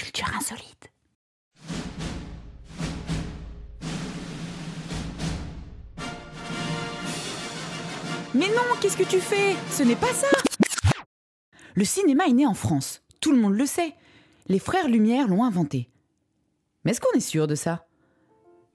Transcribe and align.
Culture 0.00 0.34
insolite. 0.34 0.90
Mais 8.34 8.48
non, 8.48 8.62
qu'est-ce 8.80 8.96
que 8.96 9.02
tu 9.02 9.20
fais? 9.20 9.56
Ce 9.70 9.82
n'est 9.82 9.96
pas 9.96 10.14
ça 10.14 10.26
Le 11.74 11.84
cinéma 11.84 12.24
est 12.28 12.32
né 12.32 12.46
en 12.46 12.54
France, 12.54 13.02
tout 13.20 13.30
le 13.30 13.38
monde 13.38 13.52
le 13.52 13.66
sait. 13.66 13.92
Les 14.48 14.58
frères 14.58 14.88
Lumière 14.88 15.28
l'ont 15.28 15.44
inventé. 15.44 15.90
Mais 16.84 16.92
est-ce 16.92 17.00
qu'on 17.02 17.14
est 17.14 17.20
sûr 17.20 17.46
de 17.46 17.54
ça? 17.54 17.86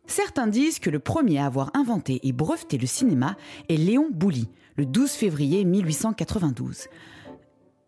Certains 0.06 0.46
disent 0.46 0.78
que 0.78 0.92
le 0.92 1.00
premier 1.00 1.40
à 1.40 1.48
avoir 1.48 1.72
inventé 1.74 2.20
et 2.22 2.34
breveté 2.34 2.78
le 2.78 2.86
cinéma 2.86 3.36
est 3.68 3.78
Léon 3.78 4.10
Bouly, 4.12 4.48
le 4.76 4.86
12 4.86 5.10
février 5.10 5.66
1892. 5.66 6.88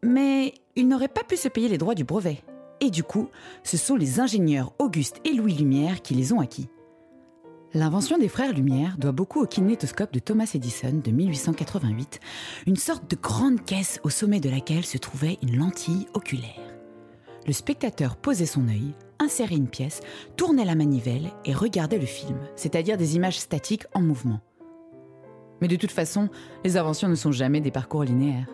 Mais 0.01 0.55
il 0.75 0.87
n'aurait 0.87 1.07
pas 1.07 1.23
pu 1.23 1.37
se 1.37 1.49
payer 1.49 1.67
les 1.69 1.77
droits 1.77 1.93
du 1.93 2.03
brevet. 2.03 2.41
Et 2.79 2.89
du 2.89 3.03
coup, 3.03 3.29
ce 3.63 3.77
sont 3.77 3.95
les 3.95 4.19
ingénieurs 4.19 4.73
Auguste 4.79 5.17
et 5.25 5.33
Louis 5.33 5.53
Lumière 5.53 6.01
qui 6.01 6.13
les 6.13 6.33
ont 6.33 6.39
acquis. 6.39 6.69
L'invention 7.73 8.17
des 8.17 8.29
frères 8.29 8.53
Lumière 8.53 8.97
doit 8.97 9.11
beaucoup 9.11 9.41
au 9.41 9.45
kinétoscope 9.45 10.13
de 10.13 10.19
Thomas 10.19 10.49
Edison 10.53 11.01
de 11.03 11.11
1888, 11.11 12.19
une 12.65 12.77
sorte 12.77 13.09
de 13.09 13.15
grande 13.15 13.63
caisse 13.65 13.99
au 14.03 14.09
sommet 14.09 14.39
de 14.39 14.49
laquelle 14.49 14.85
se 14.85 14.97
trouvait 14.97 15.37
une 15.41 15.57
lentille 15.57 16.07
oculaire. 16.13 16.75
Le 17.45 17.53
spectateur 17.53 18.15
posait 18.15 18.45
son 18.45 18.67
œil, 18.67 18.93
insérait 19.19 19.55
une 19.55 19.67
pièce, 19.67 19.99
tournait 20.37 20.65
la 20.65 20.75
manivelle 20.75 21.31
et 21.45 21.53
regardait 21.53 21.99
le 21.99 22.05
film, 22.05 22.39
c'est-à-dire 22.55 22.97
des 22.97 23.15
images 23.15 23.39
statiques 23.39 23.85
en 23.93 24.01
mouvement. 24.01 24.39
Mais 25.61 25.67
de 25.67 25.75
toute 25.75 25.91
façon, 25.91 26.29
les 26.63 26.77
inventions 26.77 27.09
ne 27.09 27.15
sont 27.15 27.31
jamais 27.31 27.61
des 27.61 27.71
parcours 27.71 28.03
linéaires. 28.03 28.47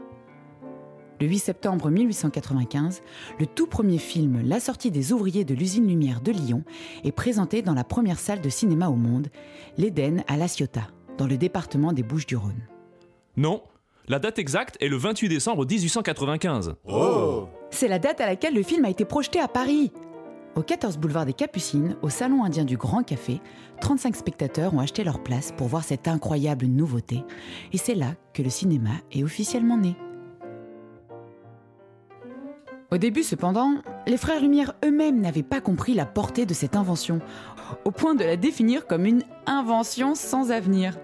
Le 1.24 1.30
8 1.30 1.40
septembre 1.40 1.90
1895, 1.90 3.02
le 3.40 3.46
tout 3.46 3.66
premier 3.66 3.98
film 3.98 4.42
La 4.44 4.60
sortie 4.60 4.92
des 4.92 5.14
ouvriers 5.14 5.46
de 5.46 5.54
l'usine 5.54 5.88
Lumière 5.88 6.20
de 6.20 6.34
Lyon 6.34 6.66
est 7.06 7.14
présenté 7.14 7.62
dans 7.62 7.74
la 7.74 7.86
première 7.86 8.20
salle 8.20 8.42
de 8.42 8.50
cinéma 8.50 8.90
au 8.90 8.98
monde, 8.98 9.30
l'Éden 9.78 10.26
à 10.28 10.36
La 10.36 10.50
Ciotat, 10.50 10.90
dans 11.18 11.26
le 11.26 11.38
département 11.38 11.94
des 11.94 12.04
Bouches-du-Rhône. 12.04 12.68
Non, 13.38 13.64
la 14.10 14.20
date 14.20 14.38
exacte 14.38 14.76
est 14.82 14.90
le 14.90 14.98
28 14.98 15.30
décembre 15.30 15.66
1895. 15.66 16.76
C'est 17.72 17.88
la 17.88 18.00
date 18.00 18.20
à 18.20 18.26
laquelle 18.26 18.54
le 18.54 18.62
film 18.62 18.84
a 18.84 18.90
été 18.90 19.06
projeté 19.06 19.40
à 19.40 19.48
Paris. 19.48 19.94
Au 20.58 20.62
14 20.62 20.98
boulevard 20.98 21.26
des 21.26 21.32
Capucines, 21.32 21.96
au 22.02 22.10
Salon 22.10 22.44
indien 22.44 22.66
du 22.66 22.76
Grand 22.76 23.04
Café, 23.04 23.40
35 23.80 24.18
spectateurs 24.18 24.74
ont 24.74 24.82
acheté 24.82 25.06
leur 25.06 25.24
place 25.24 25.54
pour 25.56 25.68
voir 25.68 25.86
cette 25.86 26.10
incroyable 26.10 26.66
nouveauté. 26.66 27.24
Et 27.72 27.78
c'est 27.78 27.96
là 27.96 28.16
que 28.34 28.42
le 28.42 28.50
cinéma 28.50 28.92
est 29.14 29.24
officiellement 29.24 29.78
né. 29.78 29.96
Au 32.94 33.00
début, 33.00 33.24
cependant, 33.24 33.74
les 34.06 34.18
frères 34.18 34.40
Lumière 34.40 34.76
eux-mêmes 34.86 35.20
n'avaient 35.20 35.42
pas 35.42 35.62
compris 35.62 35.96
la 35.96 36.06
portée 36.06 36.46
de 36.46 36.54
cette 36.54 36.76
invention, 36.76 37.22
au 37.86 37.90
point 37.90 38.14
de 38.14 38.24
la 38.24 38.38
définir 38.38 38.86
comme 38.86 39.08
une 39.08 39.24
invention 39.48 40.14
sans 40.14 40.52
avenir. 40.52 41.00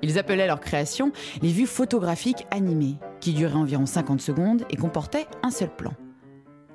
Ils 0.00 0.18
appelaient 0.18 0.46
leur 0.46 0.60
création 0.60 1.12
les 1.42 1.52
vues 1.52 1.66
photographiques 1.66 2.46
animées, 2.50 2.96
qui 3.20 3.34
duraient 3.34 3.52
environ 3.52 3.84
50 3.84 4.22
secondes 4.22 4.64
et 4.70 4.76
comportaient 4.76 5.26
un 5.42 5.50
seul 5.50 5.68
plan. 5.68 5.92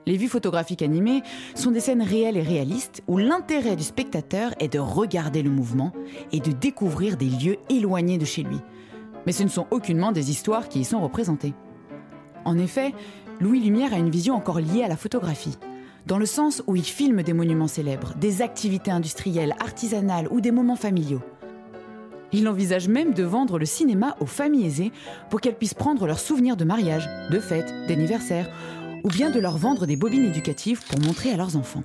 Les 0.06 0.18
vues 0.18 0.28
photographiques 0.28 0.84
animées 0.84 1.24
sont 1.56 1.72
des 1.72 1.80
scènes 1.80 2.04
réelles 2.04 2.38
et 2.38 2.44
réalistes 2.44 3.02
où 3.08 3.18
l'intérêt 3.18 3.76
du 3.76 3.84
spectateur 3.84 4.54
est 4.60 4.72
de 4.72 4.78
regarder 4.78 5.42
le 5.42 5.50
mouvement 5.50 5.94
et 6.32 6.40
de 6.40 6.52
découvrir 6.52 7.18
des 7.18 7.26
lieux 7.26 7.58
éloignés 7.72 8.20
de 8.20 8.26
chez 8.26 8.44
lui. 8.44 8.60
Mais 9.26 9.32
ce 9.32 9.42
ne 9.42 9.50
sont 9.50 9.66
aucunement 9.72 10.12
des 10.12 10.30
histoires 10.30 10.70
qui 10.70 10.82
y 10.82 10.86
sont 10.86 11.02
représentées. 11.02 11.56
En 12.46 12.58
effet, 12.58 12.94
Louis 13.40 13.60
Lumière 13.60 13.94
a 13.94 13.98
une 13.98 14.10
vision 14.10 14.36
encore 14.36 14.60
liée 14.60 14.84
à 14.84 14.88
la 14.88 14.98
photographie, 14.98 15.58
dans 16.06 16.18
le 16.18 16.26
sens 16.26 16.64
où 16.68 16.76
il 16.76 16.84
filme 16.84 17.24
des 17.24 17.34
monuments 17.34 17.68
célèbres, 17.68 18.14
des 18.20 18.42
activités 18.42 18.92
industrielles, 18.92 19.56
artisanales 19.60 20.28
ou 20.32 20.42
des 20.42 20.52
moments 20.52 20.76
familiaux. 20.76 21.22
Il 22.32 22.48
envisage 22.50 22.88
même 22.88 23.14
de 23.14 23.24
vendre 23.24 23.60
le 23.60 23.66
cinéma 23.66 24.16
aux 24.20 24.26
familles 24.26 24.66
aisées 24.66 24.92
pour 25.30 25.40
qu'elles 25.40 25.58
puissent 25.58 25.76
prendre 25.76 26.08
leurs 26.08 26.20
souvenirs 26.20 26.58
de 26.58 26.66
mariage, 26.66 27.08
de 27.30 27.40
fêtes, 27.40 27.74
d'anniversaires, 27.88 28.50
ou 29.04 29.10
bien 29.10 29.30
de 29.30 29.40
leur 29.40 29.58
vendre 29.58 29.86
des 29.86 29.96
bobines 29.96 30.26
éducatives 30.26 30.82
pour 30.88 31.00
montrer 31.00 31.32
à 31.32 31.38
leurs 31.38 31.58
enfants. 31.58 31.84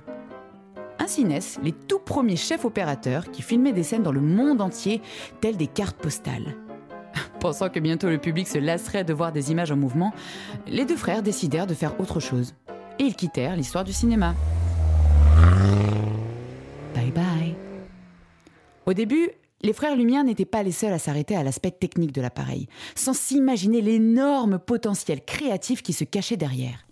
Ainsi 0.97 1.23
naissent 1.23 1.59
les 1.63 1.71
tout 1.71 1.99
premiers 1.99 2.35
chefs 2.35 2.65
opérateurs 2.65 3.29
qui 3.31 3.41
filmaient 3.41 3.73
des 3.73 3.83
scènes 3.83 4.03
dans 4.03 4.11
le 4.11 4.21
monde 4.21 4.61
entier, 4.61 5.01
telles 5.39 5.57
des 5.57 5.67
cartes 5.67 5.97
postales. 5.97 6.55
Pensant 7.39 7.69
que 7.69 7.79
bientôt 7.79 8.09
le 8.09 8.17
public 8.17 8.47
se 8.47 8.57
lasserait 8.57 9.05
de 9.05 9.13
voir 9.13 9.31
des 9.31 9.51
images 9.51 9.71
en 9.71 9.77
mouvement, 9.77 10.13
les 10.67 10.85
deux 10.85 10.97
frères 10.97 11.23
décidèrent 11.23 11.67
de 11.67 11.73
faire 11.73 11.99
autre 11.99 12.19
chose. 12.19 12.53
Et 12.99 13.03
ils 13.03 13.15
quittèrent 13.15 13.55
l'histoire 13.55 13.85
du 13.85 13.93
cinéma. 13.93 14.35
Bye 16.93 17.11
bye. 17.11 17.55
Au 18.85 18.93
début, 18.93 19.29
les 19.61 19.71
frères 19.71 19.95
Lumière 19.95 20.25
n'étaient 20.25 20.45
pas 20.45 20.63
les 20.63 20.73
seuls 20.73 20.91
à 20.91 20.99
s'arrêter 20.99 21.35
à 21.35 21.43
l'aspect 21.43 21.71
technique 21.71 22.11
de 22.11 22.21
l'appareil, 22.21 22.67
sans 22.95 23.13
s'imaginer 23.13 23.81
l'énorme 23.81 24.59
potentiel 24.59 25.23
créatif 25.23 25.81
qui 25.81 25.93
se 25.93 26.03
cachait 26.03 26.37
derrière. 26.37 26.85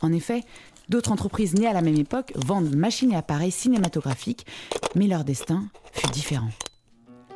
En 0.00 0.12
effet, 0.12 0.44
d'autres 0.88 1.12
entreprises 1.12 1.54
nées 1.54 1.66
à 1.66 1.74
la 1.74 1.82
même 1.82 1.98
époque 1.98 2.32
vendent 2.36 2.74
machines 2.74 3.12
et 3.12 3.16
appareils 3.16 3.50
cinématographiques, 3.50 4.46
mais 4.94 5.08
leur 5.08 5.24
destin 5.24 5.66
fut 5.92 6.08
différent. 6.08 6.48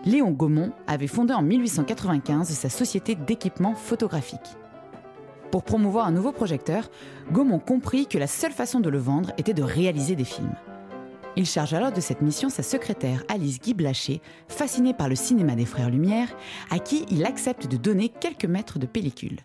Léon 0.04 0.32
Gaumont 0.32 0.72
avait 0.88 1.06
fondé 1.06 1.32
en 1.32 1.42
1895 1.42 2.48
sa 2.48 2.68
société 2.68 3.14
d'équipement 3.14 3.74
photographique. 3.74 4.56
Pour 5.52 5.62
promouvoir 5.62 6.06
un 6.06 6.10
nouveau 6.10 6.32
projecteur, 6.32 6.90
Gaumont 7.30 7.60
comprit 7.60 8.06
que 8.06 8.18
la 8.18 8.26
seule 8.26 8.52
façon 8.52 8.80
de 8.80 8.90
le 8.90 8.98
vendre 8.98 9.32
était 9.38 9.54
de 9.54 9.62
réaliser 9.62 10.16
des 10.16 10.24
films. 10.24 10.54
Il 11.36 11.46
charge 11.46 11.72
alors 11.72 11.92
de 11.92 12.00
cette 12.00 12.20
mission 12.20 12.48
sa 12.48 12.64
secrétaire 12.64 13.22
Alice 13.28 13.60
Guy 13.60 13.74
Blaché, 13.74 14.20
fascinée 14.48 14.92
par 14.92 15.08
le 15.08 15.14
cinéma 15.14 15.54
des 15.54 15.66
frères 15.66 15.88
Lumière, 15.88 16.28
à 16.70 16.80
qui 16.80 17.06
il 17.10 17.24
accepte 17.24 17.68
de 17.68 17.76
donner 17.76 18.08
quelques 18.08 18.44
mètres 18.44 18.80
de 18.80 18.86
pellicule. 18.86 19.38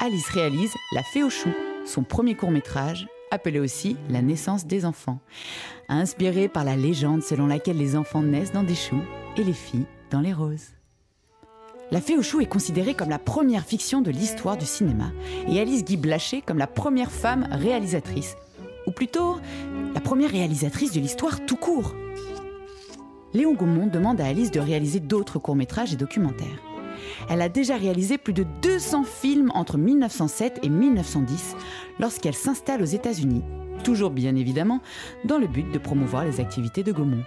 Alice 0.00 0.28
réalise 0.30 0.72
La 0.94 1.02
Fée 1.12 1.22
aux 1.22 1.30
choux, 1.30 1.54
son 1.86 2.02
premier 2.02 2.34
court-métrage, 2.34 3.06
appelé 3.30 3.60
aussi 3.60 3.96
La 4.10 4.20
naissance 4.20 4.66
des 4.66 4.84
enfants, 4.84 5.20
inspiré 5.88 6.48
par 6.48 6.64
la 6.64 6.76
légende 6.76 7.22
selon 7.22 7.46
laquelle 7.46 7.78
les 7.78 7.94
enfants 7.94 8.22
naissent 8.22 8.52
dans 8.52 8.64
des 8.64 8.74
choux 8.74 9.02
et 9.36 9.44
les 9.44 9.52
filles 9.52 9.86
dans 10.10 10.20
les 10.20 10.32
roses. 10.32 10.70
La 11.90 12.00
Fée 12.00 12.16
aux 12.16 12.22
choux 12.22 12.40
est 12.40 12.46
considérée 12.46 12.94
comme 12.94 13.10
la 13.10 13.18
première 13.18 13.64
fiction 13.64 14.00
de 14.00 14.10
l'histoire 14.10 14.56
du 14.56 14.64
cinéma 14.64 15.12
et 15.46 15.60
Alice 15.60 15.84
Guy 15.84 15.96
Blaché 15.96 16.40
comme 16.40 16.58
la 16.58 16.66
première 16.66 17.10
femme 17.10 17.46
réalisatrice, 17.50 18.36
ou 18.86 18.92
plutôt 18.92 19.36
la 19.94 20.00
première 20.00 20.30
réalisatrice 20.30 20.92
de 20.92 21.00
l'histoire 21.00 21.44
tout 21.44 21.56
court. 21.56 21.94
Léon 23.34 23.54
Gaumont 23.54 23.86
demande 23.86 24.20
à 24.20 24.26
Alice 24.26 24.50
de 24.50 24.60
réaliser 24.60 25.00
d'autres 25.00 25.38
courts-métrages 25.38 25.92
et 25.92 25.96
documentaires. 25.96 26.62
Elle 27.28 27.42
a 27.42 27.48
déjà 27.48 27.76
réalisé 27.76 28.18
plus 28.18 28.32
de 28.32 28.46
200 28.62 29.04
films 29.04 29.50
entre 29.54 29.76
1907 29.76 30.60
et 30.62 30.68
1910 30.68 31.56
lorsqu'elle 32.00 32.34
s'installe 32.34 32.82
aux 32.82 32.86
États-Unis, 32.86 33.42
toujours 33.84 34.10
bien 34.10 34.34
évidemment 34.36 34.80
dans 35.24 35.38
le 35.38 35.46
but 35.46 35.70
de 35.70 35.78
promouvoir 35.78 36.24
les 36.24 36.40
activités 36.40 36.82
de 36.82 36.92
Gaumont. 36.92 37.24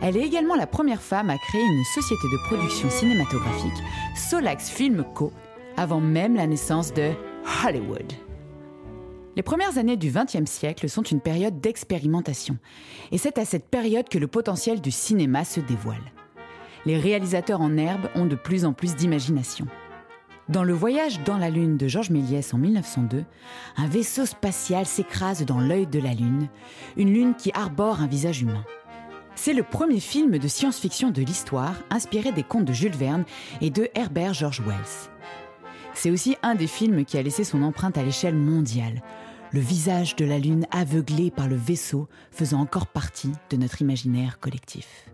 Elle 0.00 0.16
est 0.16 0.26
également 0.26 0.54
la 0.54 0.68
première 0.68 1.02
femme 1.02 1.28
à 1.28 1.38
créer 1.38 1.64
une 1.64 1.84
société 1.84 2.28
de 2.30 2.46
production 2.46 2.88
cinématographique, 2.88 3.82
Solax 4.14 4.70
Film 4.70 5.04
Co., 5.14 5.32
avant 5.76 6.00
même 6.00 6.36
la 6.36 6.46
naissance 6.46 6.92
de 6.94 7.10
Hollywood. 7.64 8.12
Les 9.34 9.42
premières 9.42 9.76
années 9.76 9.96
du 9.96 10.10
XXe 10.10 10.50
siècle 10.50 10.88
sont 10.88 11.02
une 11.02 11.20
période 11.20 11.60
d'expérimentation, 11.60 12.58
et 13.10 13.18
c'est 13.18 13.38
à 13.38 13.44
cette 13.44 13.68
période 13.68 14.08
que 14.08 14.18
le 14.18 14.28
potentiel 14.28 14.80
du 14.80 14.92
cinéma 14.92 15.44
se 15.44 15.60
dévoile. 15.60 16.12
Les 16.86 16.96
réalisateurs 16.96 17.60
en 17.60 17.76
herbe 17.76 18.08
ont 18.14 18.26
de 18.26 18.36
plus 18.36 18.64
en 18.64 18.72
plus 18.72 18.94
d'imagination. 18.94 19.66
Dans 20.48 20.64
Le 20.64 20.72
Voyage 20.72 21.22
dans 21.24 21.36
la 21.36 21.50
Lune 21.50 21.76
de 21.76 21.88
Georges 21.88 22.10
Méliès 22.10 22.54
en 22.54 22.58
1902, 22.58 23.24
un 23.76 23.86
vaisseau 23.86 24.26
spatial 24.26 24.86
s'écrase 24.86 25.44
dans 25.44 25.60
l'œil 25.60 25.86
de 25.86 26.00
la 26.00 26.14
Lune, 26.14 26.48
une 26.96 27.12
Lune 27.12 27.34
qui 27.36 27.50
arbore 27.52 28.00
un 28.00 28.06
visage 28.06 28.42
humain. 28.42 28.64
C'est 29.40 29.54
le 29.54 29.62
premier 29.62 30.00
film 30.00 30.36
de 30.36 30.48
science-fiction 30.48 31.10
de 31.10 31.22
l'histoire, 31.22 31.76
inspiré 31.90 32.32
des 32.32 32.42
contes 32.42 32.64
de 32.64 32.72
Jules 32.72 32.96
Verne 32.96 33.24
et 33.60 33.70
de 33.70 33.88
Herbert 33.94 34.34
George 34.34 34.60
Wells. 34.66 35.12
C'est 35.94 36.10
aussi 36.10 36.36
un 36.42 36.56
des 36.56 36.66
films 36.66 37.04
qui 37.04 37.16
a 37.16 37.22
laissé 37.22 37.44
son 37.44 37.62
empreinte 37.62 37.96
à 37.96 38.02
l'échelle 38.02 38.34
mondiale. 38.34 39.00
Le 39.52 39.60
visage 39.60 40.16
de 40.16 40.24
la 40.24 40.40
Lune 40.40 40.66
aveuglé 40.72 41.30
par 41.30 41.46
le 41.46 41.54
vaisseau 41.54 42.08
faisant 42.32 42.58
encore 42.58 42.88
partie 42.88 43.30
de 43.50 43.56
notre 43.56 43.80
imaginaire 43.80 44.40
collectif. 44.40 45.08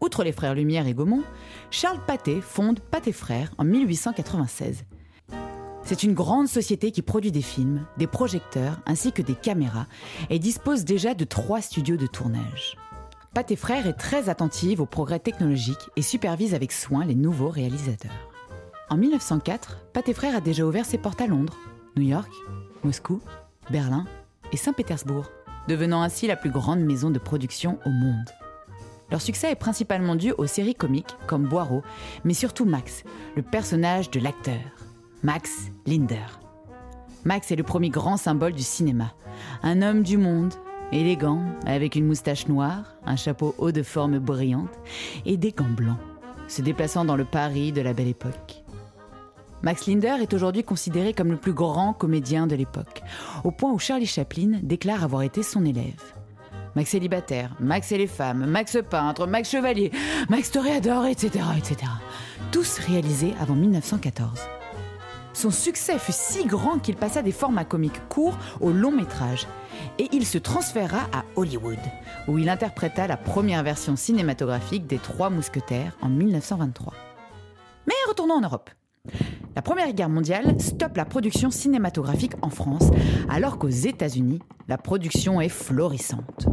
Outre 0.00 0.24
les 0.24 0.32
frères 0.32 0.54
Lumière 0.54 0.86
et 0.86 0.94
Gaumont, 0.94 1.24
Charles 1.70 2.00
Pathé 2.06 2.40
fonde 2.40 2.80
Pathé 2.80 3.12
Frères 3.12 3.52
en 3.58 3.64
1896. 3.64 4.84
C'est 5.90 6.04
une 6.04 6.14
grande 6.14 6.46
société 6.46 6.92
qui 6.92 7.02
produit 7.02 7.32
des 7.32 7.42
films, 7.42 7.84
des 7.96 8.06
projecteurs 8.06 8.78
ainsi 8.86 9.10
que 9.10 9.22
des 9.22 9.34
caméras 9.34 9.88
et 10.30 10.38
dispose 10.38 10.84
déjà 10.84 11.14
de 11.14 11.24
trois 11.24 11.60
studios 11.60 11.96
de 11.96 12.06
tournage. 12.06 12.76
Pathé 13.34 13.56
Frères 13.56 13.88
est 13.88 13.94
très 13.94 14.28
attentive 14.28 14.80
aux 14.80 14.86
progrès 14.86 15.18
technologiques 15.18 15.90
et 15.96 16.02
supervise 16.02 16.54
avec 16.54 16.70
soin 16.70 17.04
les 17.04 17.16
nouveaux 17.16 17.48
réalisateurs. 17.48 18.30
En 18.88 18.96
1904, 18.98 19.78
Pathé 19.92 20.14
Frères 20.14 20.36
a 20.36 20.40
déjà 20.40 20.64
ouvert 20.64 20.86
ses 20.86 20.96
portes 20.96 21.20
à 21.20 21.26
Londres, 21.26 21.58
New 21.96 22.06
York, 22.06 22.30
Moscou 22.84 23.20
Berlin 23.68 24.04
et 24.52 24.56
Saint-Pétersbourg, 24.56 25.28
devenant 25.66 26.02
ainsi 26.02 26.28
la 26.28 26.36
plus 26.36 26.50
grande 26.50 26.82
maison 26.82 27.10
de 27.10 27.18
production 27.18 27.80
au 27.84 27.90
monde. 27.90 28.30
Leur 29.10 29.20
succès 29.20 29.50
est 29.50 29.56
principalement 29.56 30.14
dû 30.14 30.30
aux 30.38 30.46
séries 30.46 30.76
comiques 30.76 31.16
comme 31.26 31.48
Boireau, 31.48 31.82
mais 32.22 32.34
surtout 32.34 32.64
Max, 32.64 33.02
le 33.34 33.42
personnage 33.42 34.08
de 34.12 34.20
l'acteur, 34.20 34.60
Max 35.22 35.70
Linder. 35.86 36.24
Max 37.24 37.52
est 37.52 37.56
le 37.56 37.62
premier 37.62 37.90
grand 37.90 38.16
symbole 38.16 38.54
du 38.54 38.62
cinéma. 38.62 39.12
Un 39.62 39.82
homme 39.82 40.02
du 40.02 40.16
monde, 40.16 40.54
élégant, 40.92 41.42
avec 41.66 41.94
une 41.94 42.06
moustache 42.06 42.48
noire, 42.48 42.94
un 43.04 43.16
chapeau 43.16 43.54
haut 43.58 43.70
de 43.70 43.82
forme 43.82 44.18
brillante 44.18 44.70
et 45.26 45.36
des 45.36 45.52
gants 45.52 45.68
blancs, 45.68 45.98
se 46.48 46.62
déplaçant 46.62 47.04
dans 47.04 47.16
le 47.16 47.26
Paris 47.26 47.70
de 47.70 47.82
la 47.82 47.92
belle 47.92 48.08
époque. 48.08 48.64
Max 49.60 49.86
Linder 49.86 50.16
est 50.22 50.32
aujourd'hui 50.32 50.64
considéré 50.64 51.12
comme 51.12 51.30
le 51.30 51.36
plus 51.36 51.52
grand 51.52 51.92
comédien 51.92 52.46
de 52.46 52.56
l'époque, 52.56 53.02
au 53.44 53.50
point 53.50 53.72
où 53.72 53.78
Charlie 53.78 54.06
Chaplin 54.06 54.58
déclare 54.62 55.04
avoir 55.04 55.20
été 55.20 55.42
son 55.42 55.66
élève. 55.66 56.14
Max 56.76 56.90
célibataire, 56.90 57.54
Max 57.60 57.92
et 57.92 57.98
les 57.98 58.06
femmes, 58.06 58.46
Max 58.46 58.78
peintre, 58.88 59.26
Max 59.26 59.50
chevalier, 59.50 59.90
Max 60.30 60.50
toréador, 60.50 61.04
etc., 61.04 61.44
etc. 61.58 61.76
Tous 62.52 62.78
réalisés 62.78 63.34
avant 63.38 63.54
1914. 63.54 64.40
Son 65.32 65.50
succès 65.50 65.98
fut 65.98 66.12
si 66.12 66.44
grand 66.44 66.78
qu'il 66.78 66.96
passa 66.96 67.22
des 67.22 67.32
formats 67.32 67.64
comiques 67.64 68.08
courts 68.08 68.38
au 68.60 68.70
long 68.70 68.90
métrage. 68.92 69.46
Et 69.98 70.08
il 70.12 70.26
se 70.26 70.38
transféra 70.38 71.08
à 71.12 71.24
Hollywood, 71.36 71.78
où 72.28 72.38
il 72.38 72.48
interpréta 72.48 73.06
la 73.06 73.16
première 73.16 73.62
version 73.62 73.96
cinématographique 73.96 74.86
des 74.86 74.98
Trois 74.98 75.30
Mousquetaires 75.30 75.96
en 76.02 76.08
1923. 76.08 76.92
Mais 77.86 77.94
retournons 78.08 78.34
en 78.34 78.40
Europe. 78.40 78.70
La 79.56 79.62
Première 79.62 79.92
Guerre 79.92 80.08
mondiale 80.08 80.60
stoppe 80.60 80.96
la 80.96 81.04
production 81.04 81.50
cinématographique 81.50 82.34
en 82.42 82.50
France, 82.50 82.90
alors 83.28 83.58
qu'aux 83.58 83.68
États-Unis, 83.68 84.40
la 84.68 84.78
production 84.78 85.40
est 85.40 85.48
florissante. 85.48 86.46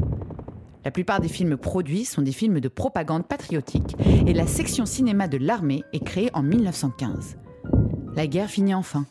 La 0.85 0.91
plupart 0.91 1.19
des 1.19 1.27
films 1.27 1.57
produits 1.57 2.05
sont 2.05 2.21
des 2.21 2.31
films 2.31 2.59
de 2.59 2.69
propagande 2.69 3.27
patriotique 3.27 3.97
et 4.25 4.33
la 4.33 4.47
section 4.47 4.85
cinéma 4.85 5.27
de 5.27 5.37
l'armée 5.37 5.83
est 5.91 6.03
créée 6.03 6.29
en 6.33 6.43
1915. 6.43 7.37
La 8.17 8.25
guerre 8.25 8.49
finit 8.49 8.73
enfin. 8.73 9.05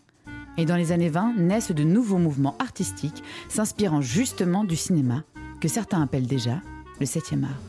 Et 0.58 0.64
dans 0.64 0.74
les 0.74 0.90
années 0.90 1.08
20 1.08 1.36
naissent 1.36 1.70
de 1.70 1.84
nouveaux 1.84 2.18
mouvements 2.18 2.56
artistiques 2.58 3.22
s'inspirant 3.48 4.00
justement 4.00 4.64
du 4.64 4.74
cinéma, 4.74 5.22
que 5.60 5.68
certains 5.68 6.02
appellent 6.02 6.26
déjà 6.26 6.60
le 6.98 7.06
7e 7.06 7.44
art. 7.44 7.62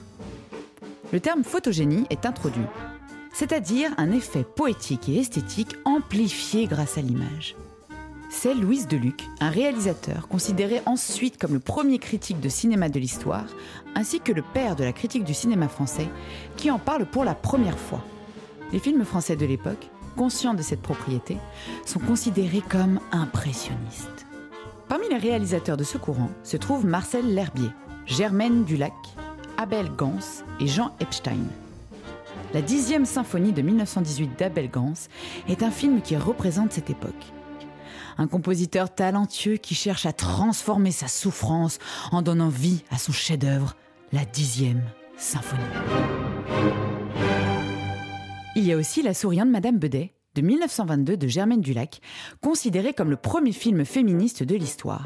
Le 1.13 1.19
terme 1.19 1.43
photogénie 1.43 2.07
est 2.09 2.25
introduit, 2.25 2.65
c'est-à-dire 3.33 3.91
un 3.97 4.11
effet 4.11 4.43
poétique 4.43 5.09
et 5.09 5.19
esthétique 5.19 5.75
amplifié 5.85 6.65
grâce 6.65 6.97
à 6.97 7.01
l'image. 7.01 7.55
C'est 8.31 8.55
Louise 8.55 8.87
Deluc, 8.87 9.23
un 9.39 9.51
réalisateur 9.51 10.27
considéré 10.27 10.81
ensuite 10.87 11.37
comme 11.37 11.53
le 11.53 11.59
premier 11.59 11.99
critique 11.99 12.39
de 12.39 12.49
cinéma 12.49 12.89
de 12.89 12.99
l'histoire, 12.99 13.45
ainsi 13.93 14.21
que 14.21 14.31
le 14.31 14.41
père 14.41 14.75
de 14.75 14.83
la 14.83 14.91
critique 14.91 15.23
du 15.23 15.35
cinéma 15.35 15.67
français, 15.67 16.09
qui 16.55 16.71
en 16.71 16.79
parle 16.79 17.05
pour 17.05 17.23
la 17.23 17.35
première 17.35 17.77
fois. 17.77 18.03
Les 18.73 18.79
films 18.79 19.05
français 19.05 19.35
de 19.35 19.45
l'époque 19.45 19.87
conscients 20.17 20.53
de 20.53 20.61
cette 20.61 20.81
propriété, 20.81 21.37
sont 21.85 21.99
considérés 21.99 22.63
comme 22.67 22.99
impressionnistes. 23.13 24.25
Parmi 24.89 25.07
les 25.09 25.17
réalisateurs 25.17 25.77
de 25.77 25.83
ce 25.85 25.97
courant 25.97 26.31
se 26.43 26.57
trouvent 26.57 26.85
Marcel 26.85 27.33
L'Herbier, 27.33 27.69
Germaine 28.05 28.65
Dulac, 28.65 28.93
Abel 29.57 29.89
Gans 29.95 30.43
et 30.59 30.67
Jean 30.67 30.91
Epstein. 30.99 31.45
La 32.53 32.61
dixième 32.61 33.05
symphonie 33.05 33.51
de 33.51 33.61
1918 33.61 34.39
d'Abel 34.39 34.69
Gans 34.69 34.93
est 35.49 35.63
un 35.63 35.71
film 35.71 36.01
qui 36.01 36.15
représente 36.15 36.71
cette 36.71 36.89
époque. 36.89 37.13
Un 38.17 38.27
compositeur 38.27 38.93
talentueux 38.93 39.57
qui 39.57 39.75
cherche 39.75 40.05
à 40.05 40.13
transformer 40.13 40.91
sa 40.91 41.07
souffrance 41.07 41.79
en 42.11 42.21
donnant 42.21 42.49
vie 42.49 42.83
à 42.89 42.97
son 42.97 43.11
chef-d'œuvre, 43.11 43.75
la 44.11 44.25
dixième 44.25 44.83
symphonie. 45.17 45.61
Il 48.57 48.63
y 48.63 48.73
a 48.73 48.75
aussi 48.75 49.03
La 49.03 49.13
souriante 49.13 49.49
Madame 49.49 49.77
Bedet, 49.77 50.15
de 50.33 50.41
1922 50.41 51.15
de 51.15 51.27
Germaine 51.27 51.61
Dulac, 51.61 52.01
considérée 52.41 52.91
comme 52.91 53.11
le 53.11 53.15
premier 53.15 53.51
film 53.51 53.85
féministe 53.85 54.41
de 54.41 54.55
l'histoire. 54.55 55.05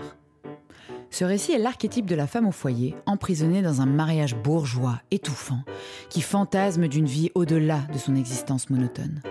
Ce 1.09 1.25
récit 1.25 1.51
est 1.51 1.57
l'archétype 1.57 2.06
de 2.06 2.15
la 2.15 2.27
femme 2.27 2.48
au 2.48 2.53
foyer, 2.53 2.95
emprisonnée 3.06 3.62
dans 3.62 3.81
un 3.81 3.86
mariage 3.86 4.38
bourgeois, 4.38 5.01
étouffant, 5.12 5.63
qui 6.09 6.21
fantasme 6.21 6.88
d'une 6.88 7.07
vie 7.07 7.30
au-delà 7.36 7.80
de 7.92 7.98
son 7.98 8.15
existence 8.15 8.69
monotone. 8.69 9.21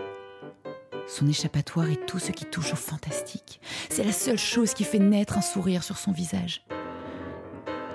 Son 1.07 1.27
échappatoire 1.27 1.89
est 1.89 2.05
tout 2.05 2.19
ce 2.19 2.33
qui 2.33 2.45
touche 2.45 2.75
au 2.75 2.77
fantastique. 2.77 3.63
C'est 3.89 4.05
la 4.05 4.13
seule 4.13 4.37
chose 4.37 4.75
qui 4.75 4.85
fait 4.85 4.99
naître 4.99 5.39
un 5.39 5.41
sourire 5.41 5.83
sur 5.83 5.97
son 5.97 6.13
visage. 6.13 6.67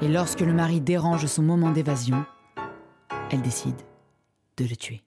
Et 0.01 0.07
lorsque 0.07 0.41
le 0.41 0.53
mari 0.53 0.81
dérange 0.81 1.27
son 1.27 1.43
moment 1.43 1.69
d'évasion, 1.69 2.25
elle 3.29 3.43
décide 3.43 3.77
de 4.57 4.65
le 4.65 4.75
tuer. 4.75 5.03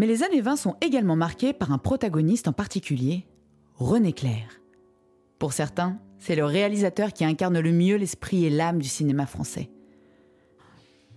Mais 0.00 0.06
les 0.06 0.22
années 0.22 0.40
20 0.40 0.56
sont 0.56 0.76
également 0.80 1.14
marquées 1.14 1.52
par 1.52 1.72
un 1.72 1.76
protagoniste 1.76 2.48
en 2.48 2.54
particulier, 2.54 3.26
René 3.74 4.14
Clair. 4.14 4.62
Pour 5.38 5.52
certains, 5.52 5.98
c'est 6.18 6.36
le 6.36 6.46
réalisateur 6.46 7.12
qui 7.12 7.22
incarne 7.22 7.60
le 7.60 7.70
mieux 7.70 7.96
l'esprit 7.96 8.46
et 8.46 8.48
l'âme 8.48 8.78
du 8.78 8.88
cinéma 8.88 9.26
français. 9.26 9.68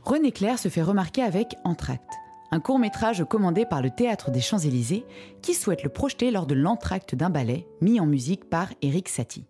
René 0.02 0.34
Clair 0.34 0.60
se 0.60 0.68
fait 0.68 0.82
remarquer 0.82 1.22
avec 1.22 1.56
Entracte, 1.64 2.12
un 2.52 2.60
court 2.60 2.78
métrage 2.78 3.24
commandé 3.24 3.66
par 3.66 3.82
le 3.82 3.90
Théâtre 3.90 4.32
des 4.32 4.42
Champs-Élysées 4.42 5.06
qui 5.42 5.54
souhaite 5.54 5.84
le 5.84 5.90
projeter 5.90 6.30
lors 6.30 6.46
de 6.46 6.54
l'entracte 6.54 7.16
d'un 7.16 7.30
ballet 7.30 7.66
mis 7.80 8.02
en 8.02 8.06
musique 8.06 8.50
par 8.50 8.68
Éric 8.82 9.08
Satie. 9.08 9.48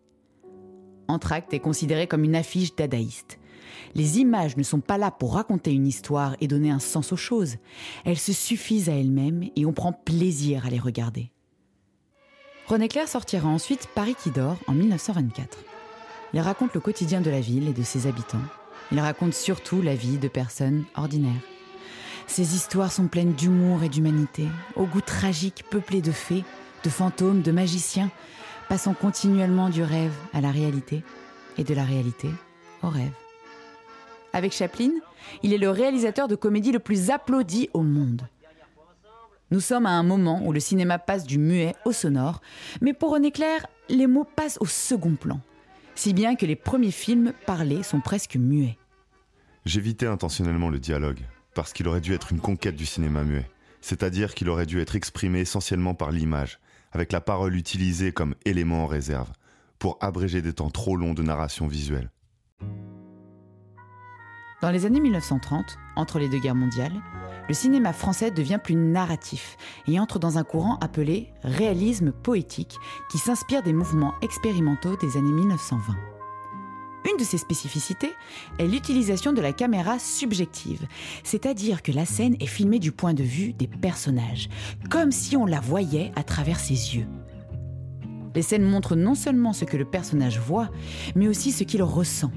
Entracte 1.08 1.56
est 1.56 1.60
considéré 1.60 2.06
comme 2.06 2.24
une 2.24 2.36
affiche 2.36 2.76
dadaïste. 2.76 3.40
Les 3.96 4.20
images 4.20 4.58
ne 4.58 4.64
sont 4.64 4.80
pas 4.80 4.98
là 4.98 5.12
pour 5.12 5.34
raconter 5.36 5.72
une 5.72 5.88
histoire 5.88 6.36
et 6.42 6.48
donner 6.48 6.72
un 6.72 6.80
sens 6.80 7.12
aux 7.12 7.18
choses. 7.18 7.58
Elles 8.06 8.18
se 8.18 8.34
suffisent 8.34 8.90
à 8.90 8.94
elles-mêmes 8.94 9.50
et 9.56 9.66
on 9.66 9.74
prend 9.74 9.94
plaisir 9.94 10.66
à 10.66 10.70
les 10.70 10.80
regarder. 10.80 11.32
René 12.68 12.88
Clair 12.88 13.08
sortira 13.08 13.48
ensuite 13.48 13.88
Paris 13.94 14.16
qui 14.22 14.32
dort 14.32 14.58
en 14.68 14.74
1924. 14.74 15.60
Il 16.34 16.40
raconte 16.40 16.74
le 16.74 16.80
quotidien 16.80 17.22
de 17.22 17.30
la 17.30 17.42
ville 17.42 17.68
et 17.68 17.74
de 17.74 17.84
ses 17.84 18.08
habitants. 18.08 18.42
Il 18.92 19.00
raconte 19.00 19.34
surtout 19.34 19.82
la 19.82 19.96
vie 19.96 20.18
de 20.18 20.28
personnes 20.28 20.86
ordinaires. 20.96 21.32
Ces 22.28 22.56
histoires 22.56 22.92
sont 22.92 23.08
pleines 23.08 23.34
d'humour 23.34 23.84
et 23.84 23.90
d'humanité, 23.90 24.48
au 24.76 24.86
goût 24.86 25.02
tragique 25.02 25.66
peuplé 25.70 26.02
de 26.02 26.12
fées, 26.12 26.44
de 26.84 26.90
fantômes, 26.90 27.42
de 27.42 27.52
magiciens, 27.52 28.10
passant 28.70 28.94
continuellement 28.94 29.70
du 29.70 29.84
rêve 29.84 30.14
à 30.34 30.42
la 30.42 30.52
réalité 30.52 31.04
et 31.58 31.64
de 31.64 31.74
la 31.74 31.84
réalité 31.84 32.30
au 32.82 32.90
rêve. 32.90 33.23
Avec 34.34 34.52
Chaplin, 34.52 34.92
il 35.44 35.54
est 35.54 35.60
le 35.60 35.70
réalisateur 35.70 36.28
de 36.28 36.36
comédie 36.36 36.72
le 36.72 36.80
plus 36.80 37.12
applaudi 37.12 37.70
au 37.74 37.82
monde. 37.82 38.28
Nous 39.52 39.60
sommes 39.60 39.86
à 39.86 39.92
un 39.92 40.02
moment 40.02 40.42
où 40.44 40.52
le 40.52 40.60
cinéma 40.60 40.98
passe 40.98 41.26
du 41.26 41.38
muet 41.38 41.76
au 41.86 41.92
sonore, 41.92 42.42
mais 42.82 42.94
pour 42.94 43.12
René 43.12 43.30
Clair, 43.30 43.68
les 43.90 44.08
mots 44.08 44.24
passent 44.24 44.58
au 44.60 44.66
second 44.66 45.14
plan, 45.14 45.40
si 45.94 46.14
bien 46.14 46.36
que 46.36 46.48
les 46.48 46.56
premiers 46.56 46.90
films 46.90 47.34
parlés 47.46 47.84
sont 47.84 48.00
presque 48.00 48.36
muets. 48.36 48.80
J'évitais 49.66 50.08
intentionnellement 50.08 50.70
le 50.70 50.80
dialogue, 50.80 51.20
parce 51.54 51.72
qu'il 51.72 51.88
aurait 51.88 52.02
dû 52.02 52.16
être 52.16 52.32
une 52.32 52.42
conquête 52.42 52.76
du 52.76 52.88
cinéma 52.88 53.24
muet, 53.24 53.48
c'est-à-dire 53.82 54.34
qu'il 54.34 54.50
aurait 54.50 54.66
dû 54.66 54.82
être 54.82 54.96
exprimé 54.96 55.42
essentiellement 55.42 55.94
par 55.94 56.12
l'image, 56.12 56.60
avec 56.92 57.12
la 57.12 57.22
parole 57.22 57.56
utilisée 57.56 58.12
comme 58.12 58.34
élément 58.46 58.84
en 58.84 58.88
réserve, 58.88 59.32
pour 59.78 60.00
abréger 60.02 60.42
des 60.42 60.54
temps 60.54 60.72
trop 60.72 60.96
longs 60.96 61.14
de 61.14 61.22
narration 61.22 61.68
visuelle. 61.68 62.10
Dans 64.64 64.72
les 64.72 64.86
années 64.86 65.02
1930, 65.02 65.78
entre 65.98 66.20
les 66.20 66.30
deux 66.30 66.40
guerres 66.40 66.56
mondiales, 66.56 67.02
le 67.50 67.54
cinéma 67.54 67.92
français 67.92 68.32
devient 68.32 68.60
plus 68.64 68.76
narratif 68.76 69.58
et 69.88 70.00
entre 70.00 70.20
dans 70.20 70.38
un 70.38 70.46
courant 70.46 70.78
appelé 70.80 71.34
réalisme 71.44 72.14
poétique 72.14 72.78
qui 73.12 73.18
s'inspire 73.18 73.62
des 73.62 73.74
mouvements 73.74 74.14
expérimentaux 74.22 74.96
des 74.96 75.18
années 75.18 75.34
1920. 75.34 75.96
Une 77.12 77.18
de 77.18 77.26
ses 77.26 77.38
spécificités 77.40 78.14
est 78.58 78.68
l'utilisation 78.68 79.34
de 79.34 79.42
la 79.42 79.52
caméra 79.52 80.00
subjective, 80.00 80.88
c'est-à-dire 81.26 81.84
que 81.84 81.92
la 81.92 82.06
scène 82.06 82.38
est 82.40 82.46
filmée 82.46 82.80
du 82.80 82.94
point 82.94 83.14
de 83.14 83.24
vue 83.24 83.52
des 83.52 83.68
personnages, 83.68 84.48
comme 84.90 85.12
si 85.12 85.36
on 85.36 85.46
la 85.46 85.60
voyait 85.60 86.14
à 86.16 86.24
travers 86.24 86.62
ses 86.62 86.96
yeux. 86.96 87.08
Les 88.34 88.42
scènes 88.42 88.64
montrent 88.64 88.96
non 88.96 89.14
seulement 89.14 89.52
ce 89.52 89.66
que 89.66 89.76
le 89.76 89.84
personnage 89.84 90.40
voit, 90.40 90.70
mais 91.16 91.28
aussi 91.28 91.52
ce 91.52 91.66
qu'il 91.66 91.84
ressent. 91.84 92.32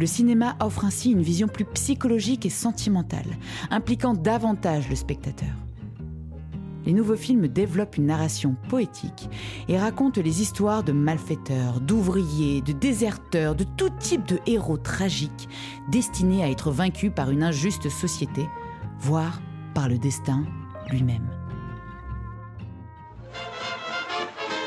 Le 0.00 0.06
cinéma 0.06 0.56
offre 0.60 0.86
ainsi 0.86 1.12
une 1.12 1.20
vision 1.20 1.46
plus 1.46 1.66
psychologique 1.66 2.46
et 2.46 2.50
sentimentale, 2.50 3.36
impliquant 3.70 4.14
davantage 4.14 4.88
le 4.88 4.96
spectateur. 4.96 5.50
Les 6.86 6.94
nouveaux 6.94 7.16
films 7.16 7.48
développent 7.48 7.98
une 7.98 8.06
narration 8.06 8.56
poétique 8.70 9.28
et 9.68 9.78
racontent 9.78 10.22
les 10.22 10.40
histoires 10.40 10.82
de 10.84 10.92
malfaiteurs, 10.92 11.82
d'ouvriers, 11.82 12.62
de 12.62 12.72
déserteurs, 12.72 13.54
de 13.54 13.64
tout 13.76 13.90
type 13.98 14.24
de 14.24 14.38
héros 14.46 14.78
tragiques 14.78 15.50
destinés 15.90 16.42
à 16.42 16.48
être 16.48 16.70
vaincus 16.70 17.12
par 17.14 17.30
une 17.30 17.42
injuste 17.42 17.90
société, 17.90 18.48
voire 19.00 19.42
par 19.74 19.90
le 19.90 19.98
destin 19.98 20.46
lui-même. 20.88 21.28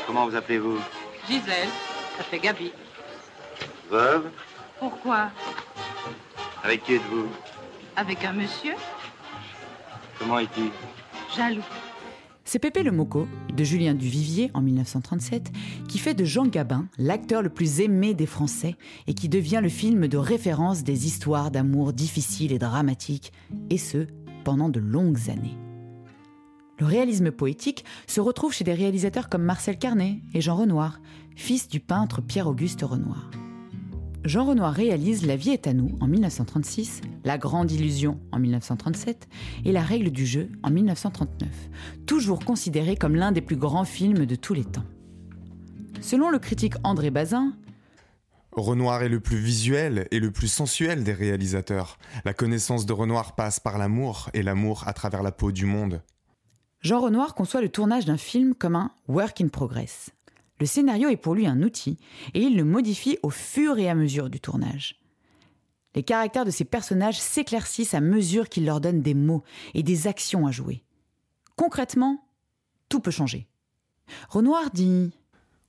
Comment 0.06 0.28
vous 0.28 0.36
appelez-vous? 0.36 0.78
Gisèle, 1.26 1.68
ça 2.18 2.22
fait 2.22 2.38
Gabi. 2.38 2.70
Veuve? 3.90 4.30
Pourquoi 4.78 5.30
Avec 6.62 6.84
qui 6.84 6.94
êtes-vous 6.94 7.26
Avec 7.96 8.24
un 8.24 8.32
monsieur 8.32 8.74
Comment 10.18 10.38
est-il 10.38 10.70
Jaloux. 11.36 11.62
C'est 12.46 12.58
Pépé 12.58 12.82
le 12.82 12.92
Moco, 12.92 13.26
de 13.54 13.64
Julien 13.64 13.94
Duvivier 13.94 14.50
en 14.52 14.60
1937, 14.60 15.50
qui 15.88 15.98
fait 15.98 16.14
de 16.14 16.24
Jean 16.24 16.46
Gabin 16.46 16.86
l'acteur 16.98 17.42
le 17.42 17.48
plus 17.48 17.80
aimé 17.80 18.14
des 18.14 18.26
Français 18.26 18.76
et 19.06 19.14
qui 19.14 19.28
devient 19.28 19.60
le 19.62 19.68
film 19.68 20.06
de 20.08 20.18
référence 20.18 20.84
des 20.84 21.06
histoires 21.06 21.50
d'amour 21.50 21.92
difficiles 21.92 22.52
et 22.52 22.58
dramatiques, 22.58 23.32
et 23.70 23.78
ce, 23.78 24.06
pendant 24.44 24.68
de 24.68 24.78
longues 24.78 25.30
années. 25.30 25.56
Le 26.78 26.86
réalisme 26.86 27.30
poétique 27.30 27.84
se 28.06 28.20
retrouve 28.20 28.52
chez 28.52 28.64
des 28.64 28.74
réalisateurs 28.74 29.28
comme 29.28 29.42
Marcel 29.42 29.78
Carnet 29.78 30.20
et 30.34 30.40
Jean 30.40 30.56
Renoir, 30.56 31.00
fils 31.34 31.66
du 31.66 31.80
peintre 31.80 32.20
Pierre-Auguste 32.20 32.82
Renoir. 32.82 33.30
Jean 34.24 34.46
Renoir 34.46 34.72
réalise 34.72 35.26
La 35.26 35.36
vie 35.36 35.50
est 35.50 35.66
à 35.66 35.74
nous 35.74 35.98
en 36.00 36.06
1936, 36.06 37.02
La 37.24 37.36
grande 37.36 37.70
illusion 37.70 38.18
en 38.32 38.38
1937 38.38 39.28
et 39.66 39.72
La 39.72 39.82
règle 39.82 40.10
du 40.10 40.24
jeu 40.24 40.48
en 40.62 40.70
1939, 40.70 41.48
toujours 42.06 42.42
considéré 42.42 42.96
comme 42.96 43.16
l'un 43.16 43.32
des 43.32 43.42
plus 43.42 43.56
grands 43.56 43.84
films 43.84 44.24
de 44.24 44.34
tous 44.34 44.54
les 44.54 44.64
temps. 44.64 44.84
Selon 46.00 46.30
le 46.30 46.38
critique 46.38 46.74
André 46.84 47.10
Bazin, 47.10 47.52
Renoir 48.52 49.02
est 49.02 49.10
le 49.10 49.20
plus 49.20 49.36
visuel 49.36 50.08
et 50.10 50.20
le 50.20 50.30
plus 50.30 50.48
sensuel 50.48 51.04
des 51.04 51.12
réalisateurs. 51.12 51.98
La 52.24 52.32
connaissance 52.32 52.86
de 52.86 52.92
Renoir 52.94 53.34
passe 53.34 53.60
par 53.60 53.76
l'amour 53.76 54.30
et 54.32 54.42
l'amour 54.42 54.84
à 54.86 54.94
travers 54.94 55.22
la 55.22 55.32
peau 55.32 55.52
du 55.52 55.66
monde. 55.66 56.00
Jean 56.80 57.00
Renoir 57.00 57.34
conçoit 57.34 57.60
le 57.60 57.68
tournage 57.68 58.06
d'un 58.06 58.16
film 58.16 58.54
comme 58.54 58.76
un 58.76 58.90
work 59.08 59.40
in 59.42 59.48
progress, 59.48 60.10
le 60.60 60.66
scénario 60.66 61.08
est 61.08 61.16
pour 61.16 61.34
lui 61.34 61.46
un 61.46 61.62
outil 61.62 61.98
et 62.32 62.40
il 62.40 62.56
le 62.56 62.64
modifie 62.64 63.18
au 63.22 63.30
fur 63.30 63.78
et 63.78 63.88
à 63.88 63.94
mesure 63.94 64.30
du 64.30 64.40
tournage. 64.40 65.00
Les 65.94 66.02
caractères 66.02 66.44
de 66.44 66.50
ces 66.50 66.64
personnages 66.64 67.20
s'éclaircissent 67.20 67.94
à 67.94 68.00
mesure 68.00 68.48
qu'il 68.48 68.64
leur 68.64 68.80
donne 68.80 69.00
des 69.00 69.14
mots 69.14 69.44
et 69.74 69.82
des 69.82 70.06
actions 70.06 70.46
à 70.46 70.50
jouer. 70.50 70.82
Concrètement, 71.56 72.26
tout 72.88 73.00
peut 73.00 73.10
changer. 73.10 73.46
Renoir 74.28 74.70
dit 74.72 75.12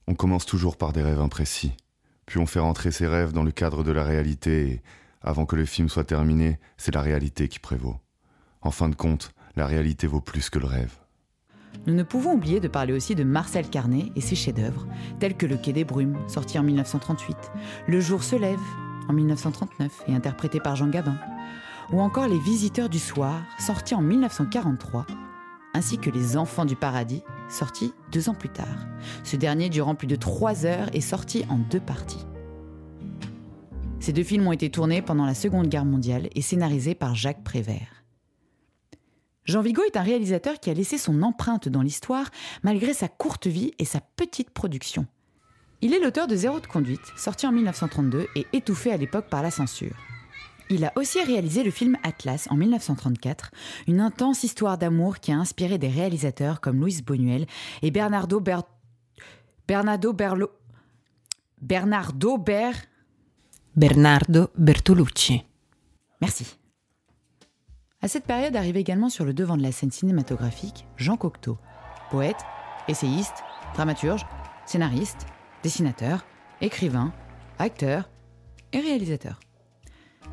On 0.07 0.15
commence 0.15 0.45
toujours 0.45 0.77
par 0.77 0.93
des 0.93 1.03
rêves 1.03 1.21
imprécis, 1.21 1.73
puis 2.25 2.39
on 2.39 2.47
fait 2.47 2.59
rentrer 2.59 2.91
ces 2.91 3.07
rêves 3.07 3.33
dans 3.33 3.43
le 3.43 3.51
cadre 3.51 3.83
de 3.83 3.91
la 3.91 4.03
réalité 4.03 4.69
et, 4.69 4.81
avant 5.21 5.45
que 5.45 5.55
le 5.55 5.65
film 5.65 5.89
soit 5.89 6.03
terminé, 6.03 6.59
c'est 6.77 6.93
la 6.93 7.01
réalité 7.01 7.47
qui 7.47 7.59
prévaut. 7.59 7.97
En 8.61 8.71
fin 8.71 8.89
de 8.89 8.95
compte, 8.95 9.31
la 9.55 9.67
réalité 9.67 10.07
vaut 10.07 10.21
plus 10.21 10.49
que 10.49 10.59
le 10.59 10.65
rêve. 10.65 10.95
Nous 11.87 11.93
ne 11.93 12.03
pouvons 12.03 12.33
oublier 12.33 12.59
de 12.59 12.67
parler 12.67 12.93
aussi 12.93 13.15
de 13.15 13.23
Marcel 13.23 13.69
Carnet 13.69 14.11
et 14.15 14.21
ses 14.21 14.35
chefs-d'œuvre, 14.35 14.87
tels 15.19 15.35
que 15.35 15.45
Le 15.45 15.57
Quai 15.57 15.73
des 15.73 15.83
Brumes, 15.83 16.17
sorti 16.27 16.57
en 16.57 16.63
1938, 16.63 17.35
Le 17.87 17.99
Jour 17.99 18.23
se 18.23 18.35
lève, 18.35 18.59
en 19.07 19.13
1939 19.13 20.03
et 20.07 20.15
interprété 20.15 20.59
par 20.59 20.75
Jean 20.75 20.87
Gabin, 20.87 21.17
ou 21.91 22.01
encore 22.01 22.27
Les 22.27 22.39
Visiteurs 22.39 22.89
du 22.89 22.99
Soir, 22.99 23.41
sorti 23.59 23.93
en 23.95 24.01
1943, 24.01 25.05
ainsi 25.73 25.97
que 25.97 26.09
Les 26.09 26.37
Enfants 26.37 26.65
du 26.65 26.75
Paradis, 26.75 27.23
sorti 27.49 27.93
deux 28.11 28.29
ans 28.29 28.33
plus 28.33 28.49
tard. 28.49 28.87
Ce 29.23 29.35
dernier, 29.35 29.69
durant 29.69 29.95
plus 29.95 30.07
de 30.07 30.15
trois 30.15 30.65
heures, 30.65 30.89
est 30.93 31.01
sorti 31.01 31.45
en 31.49 31.57
deux 31.57 31.79
parties. 31.79 32.25
Ces 33.99 34.13
deux 34.13 34.23
films 34.23 34.47
ont 34.47 34.51
été 34.51 34.69
tournés 34.69 35.01
pendant 35.01 35.25
la 35.25 35.33
Seconde 35.33 35.67
Guerre 35.67 35.85
mondiale 35.85 36.29
et 36.35 36.41
scénarisés 36.41 36.95
par 36.95 37.15
Jacques 37.15 37.43
Prévert. 37.43 37.94
Jean 39.45 39.61
Vigo 39.61 39.83
est 39.83 39.95
un 39.95 40.01
réalisateur 40.01 40.59
qui 40.59 40.71
a 40.71 40.73
laissé 40.73 40.97
son 40.97 41.21
empreinte 41.21 41.69
dans 41.69 41.83
l'histoire 41.83 42.29
malgré 42.63 42.93
sa 42.93 43.07
courte 43.07 43.45
vie 43.45 43.73
et 43.77 43.85
sa 43.85 44.01
petite 44.01 44.49
production. 44.49 45.05
Il 45.81 45.93
est 45.93 45.99
l'auteur 45.99 46.25
de 46.25 46.35
Zéro 46.35 46.59
de 46.59 46.65
conduite, 46.65 47.13
sorti 47.15 47.45
en 47.45 47.51
1932 47.51 48.27
et 48.35 48.47
étouffé 48.53 48.91
à 48.91 48.97
l'époque 48.97 49.29
par 49.29 49.43
la 49.43 49.51
censure. 49.51 49.95
Il 50.71 50.83
a 50.83 50.91
aussi 50.95 51.21
réalisé 51.21 51.63
le 51.63 51.69
film 51.69 51.95
Atlas 52.01 52.47
en 52.49 52.55
1934, 52.55 53.51
une 53.87 53.99
intense 53.99 54.43
histoire 54.43 54.79
d'amour 54.79 55.19
qui 55.19 55.31
a 55.31 55.37
inspiré 55.37 55.77
des 55.77 55.89
réalisateurs 55.89 56.59
comme 56.59 56.79
Louis 56.79 57.03
Bonuel 57.05 57.45
et 57.83 57.91
Bernardo 57.91 58.39
Ber... 58.39 58.63
Bernardo 59.67 60.11
Berlo... 60.11 60.49
Bernardo 61.61 62.39
Ber... 62.39 62.73
Bernardo 63.75 64.47
Bertolucci. 64.57 65.43
Merci. 66.19 66.57
À 68.05 68.07
cette 68.07 68.25
période 68.25 68.55
arrive 68.55 68.77
également 68.77 69.09
sur 69.09 69.25
le 69.25 69.33
devant 69.33 69.57
de 69.57 69.63
la 69.63 69.71
scène 69.71 69.89
cinématographique 69.89 70.85
Jean 70.95 71.17
Cocteau, 71.17 71.57
poète, 72.11 72.37
essayiste, 72.87 73.33
dramaturge, 73.73 74.27
scénariste, 74.67 75.25
dessinateur, 75.63 76.23
écrivain, 76.61 77.11
acteur 77.57 78.11
et 78.73 78.79
réalisateur. 78.79 79.39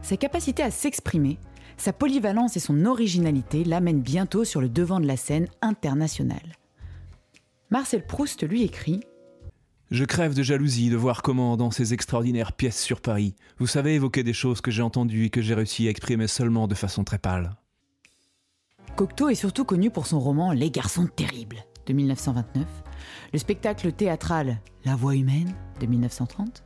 Sa 0.02 0.19
capacité 0.19 0.62
à 0.62 0.71
s'exprimer, 0.71 1.38
sa 1.79 1.95
polyvalence 1.95 2.59
et 2.59 2.61
son 2.61 2.85
originalité 2.85 3.64
l'amènent 3.64 4.02
bientôt 4.02 4.45
sur 4.45 4.61
le 4.61 4.69
devant 4.69 5.00
de 5.00 5.07
la 5.07 5.17
scène 5.17 5.49
internationale. 5.62 6.59
Marcel 7.71 8.05
Proust 8.05 8.47
lui 8.47 8.64
écrit 8.64 9.00
Je 9.91 10.05
crève 10.05 10.35
de 10.35 10.43
jalousie 10.43 10.91
de 10.91 10.97
voir 10.99 11.23
comment, 11.23 11.57
dans 11.57 11.71
ces 11.71 11.95
extraordinaires 11.95 12.52
pièces 12.52 12.83
sur 12.83 13.00
Paris, 13.00 13.35
vous 13.57 13.67
savez 13.67 13.95
évoquer 13.95 14.25
des 14.25 14.35
choses 14.35 14.61
que 14.61 14.71
j'ai 14.71 14.83
entendues 14.83 15.25
et 15.25 15.31
que 15.31 15.41
j'ai 15.41 15.55
réussi 15.55 15.87
à 15.87 15.91
exprimer 15.91 16.26
seulement 16.26 16.69
de 16.69 16.75
façon 16.75 17.02
très 17.02 17.17
pâle. 17.17 17.57
Cocteau 18.97 19.31
est 19.31 19.35
surtout 19.35 19.65
connu 19.65 19.91
pour 19.91 20.07
son 20.07 20.21
roman 20.21 20.53
Les 20.53 20.71
garçons 20.71 21.07
terribles 21.07 21.65
de 21.87 21.95
1929, 21.95 22.65
le 23.33 23.39
spectacle 23.39 23.91
théâtral 23.91 24.61
La 24.85 24.97
voix 24.97 25.17
humaine 25.17 25.55
de 25.81 25.87
1930 25.87 26.63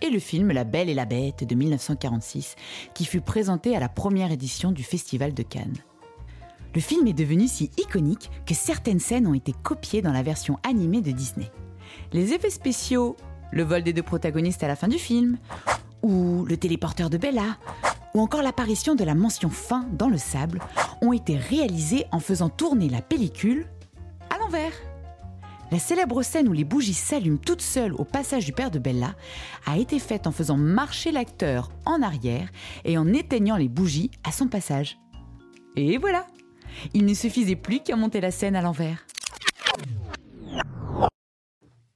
et 0.00 0.10
le 0.10 0.20
film 0.20 0.52
La 0.52 0.62
Belle 0.62 0.88
et 0.88 0.94
la 0.94 1.04
Bête 1.04 1.42
de 1.42 1.54
1946 1.56 2.54
qui 2.94 3.04
fut 3.04 3.20
présenté 3.20 3.76
à 3.76 3.80
la 3.80 3.88
première 3.88 4.30
édition 4.30 4.70
du 4.70 4.84
Festival 4.84 5.34
de 5.34 5.42
Cannes. 5.42 5.76
Le 6.76 6.80
film 6.80 7.08
est 7.08 7.12
devenu 7.12 7.48
si 7.48 7.72
iconique 7.76 8.30
que 8.46 8.54
certaines 8.54 9.00
scènes 9.00 9.26
ont 9.26 9.34
été 9.34 9.52
copiées 9.64 10.02
dans 10.02 10.12
la 10.12 10.22
version 10.22 10.58
animée 10.62 11.02
de 11.02 11.10
Disney. 11.10 11.50
Les 12.12 12.32
effets 12.32 12.50
spéciaux, 12.50 13.16
le 13.50 13.64
vol 13.64 13.82
des 13.82 13.92
deux 13.92 14.02
protagonistes 14.02 14.62
à 14.62 14.68
la 14.68 14.76
fin 14.76 14.88
du 14.88 14.98
film, 14.98 15.38
ou 16.02 16.44
le 16.44 16.56
téléporteur 16.56 17.10
de 17.10 17.18
Bella, 17.18 17.56
ou 18.14 18.20
encore 18.20 18.42
l'apparition 18.42 18.94
de 18.94 19.04
la 19.04 19.14
mention 19.14 19.50
fin 19.50 19.86
dans 19.92 20.08
le 20.08 20.18
sable 20.18 20.60
ont 21.02 21.12
été 21.12 21.36
réalisés 21.36 22.06
en 22.12 22.20
faisant 22.20 22.48
tourner 22.48 22.88
la 22.88 23.02
pellicule 23.02 23.66
à 24.30 24.38
l'envers. 24.38 24.72
La 25.70 25.78
célèbre 25.78 26.22
scène 26.22 26.48
où 26.48 26.52
les 26.52 26.64
bougies 26.64 26.94
s'allument 26.94 27.38
toutes 27.38 27.62
seules 27.62 27.94
au 27.94 28.04
passage 28.04 28.44
du 28.44 28.52
père 28.52 28.70
de 28.70 28.78
Bella 28.78 29.14
a 29.66 29.76
été 29.76 29.98
faite 29.98 30.26
en 30.26 30.32
faisant 30.32 30.56
marcher 30.56 31.10
l'acteur 31.10 31.70
en 31.84 32.02
arrière 32.02 32.48
et 32.84 32.96
en 32.96 33.12
éteignant 33.12 33.56
les 33.56 33.68
bougies 33.68 34.10
à 34.22 34.30
son 34.30 34.46
passage. 34.46 34.98
Et 35.76 35.98
voilà 35.98 36.26
Il 36.92 37.04
ne 37.06 37.14
suffisait 37.14 37.56
plus 37.56 37.80
qu'à 37.80 37.96
monter 37.96 38.20
la 38.20 38.30
scène 38.30 38.56
à 38.56 38.62
l'envers. 38.62 39.04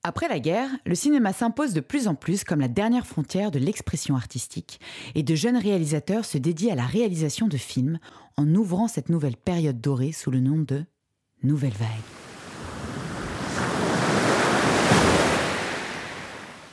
Après 0.08 0.26
la 0.26 0.40
guerre, 0.40 0.70
le 0.86 0.94
cinéma 0.94 1.34
s'impose 1.34 1.74
de 1.74 1.80
plus 1.80 2.08
en 2.08 2.14
plus 2.14 2.42
comme 2.42 2.60
la 2.60 2.68
dernière 2.68 3.06
frontière 3.06 3.50
de 3.50 3.58
l'expression 3.58 4.16
artistique, 4.16 4.80
et 5.14 5.22
de 5.22 5.34
jeunes 5.34 5.58
réalisateurs 5.58 6.24
se 6.24 6.38
dédient 6.38 6.72
à 6.72 6.76
la 6.76 6.86
réalisation 6.86 7.46
de 7.46 7.58
films 7.58 7.98
en 8.38 8.54
ouvrant 8.54 8.88
cette 8.88 9.10
nouvelle 9.10 9.36
période 9.36 9.82
dorée 9.82 10.12
sous 10.12 10.30
le 10.30 10.40
nom 10.40 10.56
de 10.56 10.82
Nouvelle 11.42 11.74
Vague. 11.74 11.88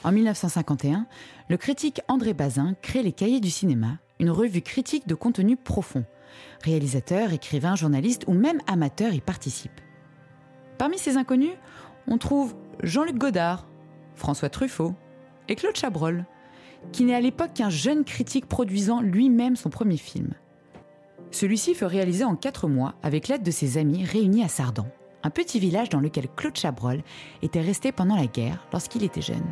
En 0.05 0.13
1951, 0.13 1.05
le 1.49 1.57
critique 1.57 1.99
André 2.07 2.33
Bazin 2.33 2.73
crée 2.81 3.03
les 3.03 3.11
Cahiers 3.11 3.41
du 3.41 3.51
cinéma, 3.51 3.97
une 4.21 4.29
revue 4.29 4.61
critique 4.61 5.09
de 5.09 5.15
contenu 5.15 5.57
profond. 5.57 6.05
Réalisateurs, 6.63 7.33
écrivains, 7.33 7.75
journalistes 7.75 8.23
ou 8.27 8.33
même 8.33 8.61
amateurs 8.65 9.13
y 9.13 9.19
participent. 9.19 9.81
Parmi 10.77 10.97
ces 10.97 11.17
inconnus, 11.17 11.57
on 12.07 12.17
trouve 12.17 12.55
Jean-Luc 12.83 13.17
Godard, 13.17 13.67
François 14.15 14.49
Truffaut 14.49 14.93
et 15.47 15.55
Claude 15.55 15.75
Chabrol, 15.75 16.25
qui 16.91 17.03
n'est 17.03 17.15
à 17.15 17.21
l'époque 17.21 17.53
qu'un 17.53 17.69
jeune 17.69 18.03
critique 18.03 18.47
produisant 18.47 19.01
lui-même 19.01 19.55
son 19.55 19.69
premier 19.69 19.97
film. 19.97 20.33
Celui-ci 21.31 21.73
fut 21.73 21.85
réalisé 21.85 22.23
en 22.23 22.35
quatre 22.35 22.67
mois 22.67 22.95
avec 23.03 23.27
l'aide 23.27 23.43
de 23.43 23.51
ses 23.51 23.77
amis 23.77 24.05
réunis 24.05 24.43
à 24.43 24.47
Sardan, 24.47 24.87
un 25.23 25.29
petit 25.29 25.59
village 25.59 25.89
dans 25.89 25.99
lequel 25.99 26.27
Claude 26.35 26.55
Chabrol 26.55 27.01
était 27.41 27.61
resté 27.61 27.91
pendant 27.91 28.15
la 28.15 28.27
guerre 28.27 28.67
lorsqu'il 28.71 29.03
était 29.03 29.21
jeune. 29.21 29.45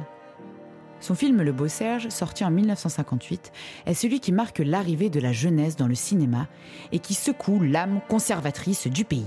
Son 1.00 1.16
film 1.16 1.42
Le 1.42 1.52
Beau 1.52 1.68
Serge, 1.68 2.08
sorti 2.10 2.46
en 2.46 2.52
1958, 2.52 3.52
est 3.86 3.94
celui 3.94 4.22
qui 4.22 4.32
marque 4.32 4.60
l'arrivée 4.60 5.10
de 5.10 5.20
la 5.20 5.34
jeunesse 5.34 5.76
dans 5.76 5.88
le 5.88 5.96
cinéma 5.96 6.48
et 6.94 7.00
qui 7.00 7.14
secoue 7.14 7.60
l'âme 7.60 8.00
conservatrice 8.08 8.88
du 8.88 9.04
pays. 9.04 9.26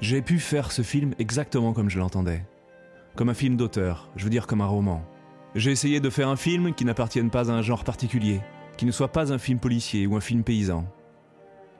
J'ai 0.00 0.22
pu 0.22 0.38
faire 0.38 0.70
ce 0.70 0.82
film 0.82 1.14
exactement 1.18 1.72
comme 1.72 1.90
je 1.90 1.98
l'entendais. 1.98 2.44
Comme 3.16 3.28
un 3.28 3.34
film 3.34 3.56
d'auteur, 3.56 4.08
je 4.16 4.24
veux 4.24 4.30
dire 4.30 4.46
comme 4.46 4.60
un 4.60 4.66
roman. 4.66 5.02
J'ai 5.54 5.72
essayé 5.72 6.00
de 6.00 6.10
faire 6.10 6.28
un 6.28 6.36
film 6.36 6.74
qui 6.74 6.84
n'appartienne 6.84 7.30
pas 7.30 7.50
à 7.50 7.54
un 7.54 7.62
genre 7.62 7.84
particulier, 7.84 8.40
qui 8.76 8.86
ne 8.86 8.92
soit 8.92 9.08
pas 9.08 9.32
un 9.32 9.38
film 9.38 9.58
policier 9.58 10.06
ou 10.06 10.16
un 10.16 10.20
film 10.20 10.44
paysan. 10.44 10.84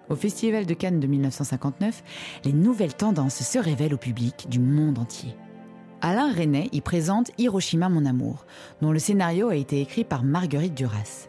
Au 0.08 0.16
Festival 0.16 0.66
de 0.66 0.74
Cannes 0.74 0.98
de 0.98 1.06
1959, 1.06 2.02
les 2.44 2.52
nouvelles 2.52 2.96
tendances 2.96 3.42
se 3.42 3.58
révèlent 3.58 3.94
au 3.94 3.98
public 3.98 4.48
du 4.48 4.58
monde 4.58 4.98
entier. 4.98 5.36
Alain 6.02 6.32
Resnais 6.32 6.68
y 6.72 6.80
présente 6.80 7.30
Hiroshima 7.38 7.88
mon 7.88 8.04
amour, 8.04 8.44
dont 8.82 8.90
le 8.90 8.98
scénario 8.98 9.50
a 9.50 9.56
été 9.56 9.80
écrit 9.80 10.02
par 10.02 10.24
Marguerite 10.24 10.74
Duras. 10.74 11.28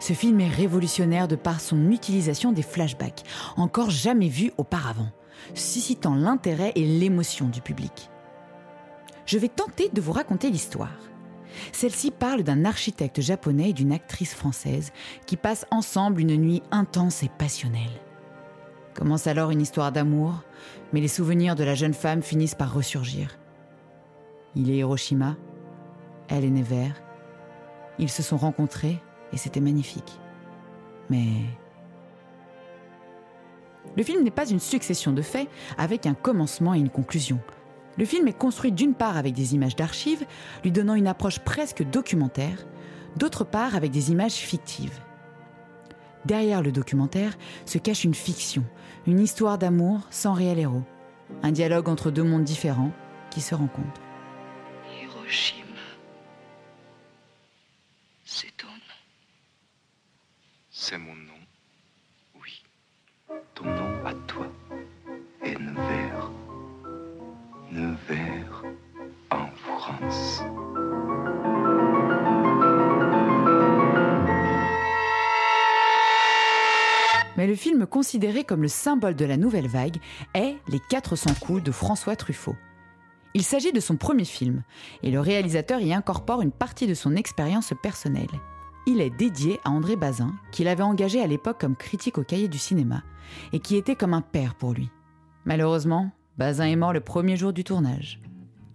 Ce 0.00 0.12
film 0.12 0.40
est 0.40 0.48
révolutionnaire 0.48 1.28
de 1.28 1.36
par 1.36 1.60
son 1.60 1.90
utilisation 1.90 2.52
des 2.52 2.62
flashbacks, 2.62 3.22
encore 3.56 3.88
jamais 3.88 4.28
vus 4.28 4.52
auparavant, 4.58 5.08
suscitant 5.54 6.14
l'intérêt 6.14 6.72
et 6.74 6.84
l'émotion 6.84 7.48
du 7.48 7.62
public. 7.62 8.10
Je 9.26 9.38
vais 9.38 9.48
tenter 9.48 9.88
de 9.92 10.00
vous 10.00 10.12
raconter 10.12 10.50
l'histoire. 10.50 10.98
Celle-ci 11.72 12.10
parle 12.10 12.42
d'un 12.42 12.64
architecte 12.64 13.20
japonais 13.20 13.70
et 13.70 13.72
d'une 13.72 13.92
actrice 13.92 14.34
française 14.34 14.92
qui 15.26 15.36
passent 15.36 15.66
ensemble 15.70 16.20
une 16.20 16.36
nuit 16.36 16.62
intense 16.70 17.22
et 17.22 17.30
passionnelle. 17.38 18.00
Commence 18.94 19.26
alors 19.26 19.50
une 19.50 19.60
histoire 19.60 19.92
d'amour, 19.92 20.42
mais 20.92 21.00
les 21.00 21.08
souvenirs 21.08 21.56
de 21.56 21.64
la 21.64 21.74
jeune 21.74 21.94
femme 21.94 22.22
finissent 22.22 22.54
par 22.54 22.72
ressurgir. 22.72 23.38
Il 24.54 24.70
est 24.70 24.76
Hiroshima, 24.76 25.36
elle 26.28 26.44
est 26.44 26.50
Nevers. 26.50 27.02
Ils 27.98 28.10
se 28.10 28.22
sont 28.22 28.36
rencontrés 28.36 29.00
et 29.32 29.36
c'était 29.36 29.60
magnifique. 29.60 30.18
Mais... 31.10 31.26
Le 33.96 34.02
film 34.02 34.24
n'est 34.24 34.30
pas 34.30 34.48
une 34.48 34.60
succession 34.60 35.12
de 35.12 35.22
faits 35.22 35.48
avec 35.76 36.06
un 36.06 36.14
commencement 36.14 36.74
et 36.74 36.78
une 36.78 36.90
conclusion. 36.90 37.38
Le 37.96 38.04
film 38.04 38.26
est 38.28 38.38
construit 38.38 38.72
d'une 38.72 38.94
part 38.94 39.16
avec 39.16 39.34
des 39.34 39.54
images 39.54 39.76
d'archives, 39.76 40.26
lui 40.62 40.72
donnant 40.72 40.94
une 40.94 41.06
approche 41.06 41.38
presque 41.38 41.82
documentaire, 41.82 42.66
d'autre 43.16 43.44
part 43.44 43.76
avec 43.76 43.92
des 43.92 44.10
images 44.10 44.32
fictives. 44.34 45.00
Derrière 46.24 46.62
le 46.62 46.72
documentaire 46.72 47.36
se 47.66 47.78
cache 47.78 48.04
une 48.04 48.14
fiction, 48.14 48.64
une 49.06 49.20
histoire 49.20 49.58
d'amour 49.58 50.00
sans 50.10 50.32
réel 50.32 50.58
héros, 50.58 50.82
un 51.42 51.52
dialogue 51.52 51.88
entre 51.88 52.10
deux 52.10 52.24
mondes 52.24 52.44
différents 52.44 52.92
qui 53.30 53.40
se 53.40 53.54
rencontrent. 53.54 54.00
Hiroshima. 55.00 55.64
C'est 58.24 58.56
ton 58.56 58.66
nom. 58.68 58.98
C'est 60.70 60.98
mon 60.98 61.14
nom. 61.14 61.32
Oui. 62.40 62.64
Ton 63.54 63.64
nom 63.66 64.04
à 64.04 64.14
toi 64.26 64.46
En 69.30 69.46
France. 69.56 70.42
Mais 77.36 77.48
le 77.48 77.56
film 77.56 77.86
considéré 77.86 78.44
comme 78.44 78.62
le 78.62 78.68
symbole 78.68 79.16
de 79.16 79.24
la 79.24 79.36
nouvelle 79.36 79.66
vague 79.66 79.96
est 80.34 80.54
Les 80.68 80.78
400 80.88 81.34
coups 81.40 81.64
de 81.64 81.72
François 81.72 82.14
Truffaut. 82.14 82.54
Il 83.34 83.42
s'agit 83.42 83.72
de 83.72 83.80
son 83.80 83.96
premier 83.96 84.24
film, 84.24 84.62
et 85.02 85.10
le 85.10 85.18
réalisateur 85.18 85.80
y 85.80 85.92
incorpore 85.92 86.42
une 86.42 86.52
partie 86.52 86.86
de 86.86 86.94
son 86.94 87.16
expérience 87.16 87.72
personnelle. 87.82 88.28
Il 88.86 89.00
est 89.00 89.10
dédié 89.10 89.58
à 89.64 89.70
André 89.70 89.96
Bazin, 89.96 90.32
qu'il 90.52 90.68
avait 90.68 90.84
engagé 90.84 91.20
à 91.20 91.26
l'époque 91.26 91.60
comme 91.60 91.74
critique 91.74 92.18
au 92.18 92.22
cahier 92.22 92.46
du 92.46 92.58
cinéma, 92.58 93.02
et 93.52 93.58
qui 93.58 93.76
était 93.76 93.96
comme 93.96 94.14
un 94.14 94.20
père 94.20 94.54
pour 94.54 94.74
lui. 94.74 94.90
Malheureusement, 95.44 96.12
Bazin 96.36 96.66
est 96.66 96.76
mort 96.76 96.92
le 96.92 97.00
premier 97.00 97.36
jour 97.36 97.52
du 97.52 97.62
tournage. 97.62 98.20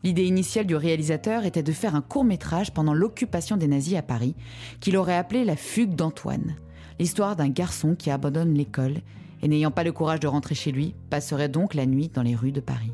L'idée 0.03 0.23
initiale 0.23 0.65
du 0.65 0.75
réalisateur 0.75 1.43
était 1.43 1.63
de 1.63 1.73
faire 1.73 1.93
un 1.93 2.01
court 2.01 2.23
métrage 2.23 2.73
pendant 2.73 2.93
l'occupation 2.93 3.57
des 3.57 3.67
nazis 3.67 3.97
à 3.97 4.01
Paris, 4.01 4.35
qu'il 4.79 4.95
aurait 4.95 5.17
appelé 5.17 5.43
La 5.43 5.57
fugue 5.57 5.93
d'Antoine, 5.93 6.55
l'histoire 6.99 7.35
d'un 7.35 7.49
garçon 7.49 7.95
qui 7.95 8.11
abandonne 8.11 8.53
l'école 8.53 9.01
et 9.41 9.49
n'ayant 9.49 9.71
pas 9.71 9.83
le 9.83 9.91
courage 9.91 10.21
de 10.21 10.27
rentrer 10.27 10.55
chez 10.55 10.71
lui, 10.71 10.95
passerait 11.09 11.49
donc 11.49 11.73
la 11.73 11.85
nuit 11.85 12.09
dans 12.13 12.21
les 12.21 12.35
rues 12.35 12.53
de 12.53 12.61
Paris. 12.61 12.93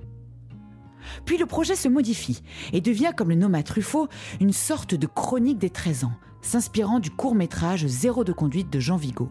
Puis 1.25 1.37
le 1.37 1.45
projet 1.45 1.75
se 1.75 1.87
modifie 1.87 2.41
et 2.73 2.81
devient, 2.81 3.11
comme 3.15 3.29
le 3.29 3.35
nomma 3.35 3.61
Truffaut, 3.61 4.07
une 4.41 4.53
sorte 4.53 4.95
de 4.95 5.05
chronique 5.05 5.59
des 5.59 5.69
13 5.69 6.05
ans, 6.05 6.13
s'inspirant 6.41 6.99
du 6.99 7.11
court-métrage 7.11 7.85
Zéro 7.85 8.23
de 8.23 8.33
conduite 8.33 8.71
de 8.71 8.79
Jean 8.79 8.97
Vigo. 8.97 9.29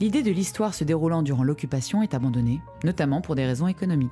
L'idée 0.00 0.24
de 0.24 0.32
l'histoire 0.32 0.74
se 0.74 0.82
déroulant 0.82 1.22
durant 1.22 1.44
l'occupation 1.44 2.02
est 2.02 2.14
abandonnée, 2.14 2.60
notamment 2.82 3.20
pour 3.20 3.36
des 3.36 3.46
raisons 3.46 3.68
économiques. 3.68 4.10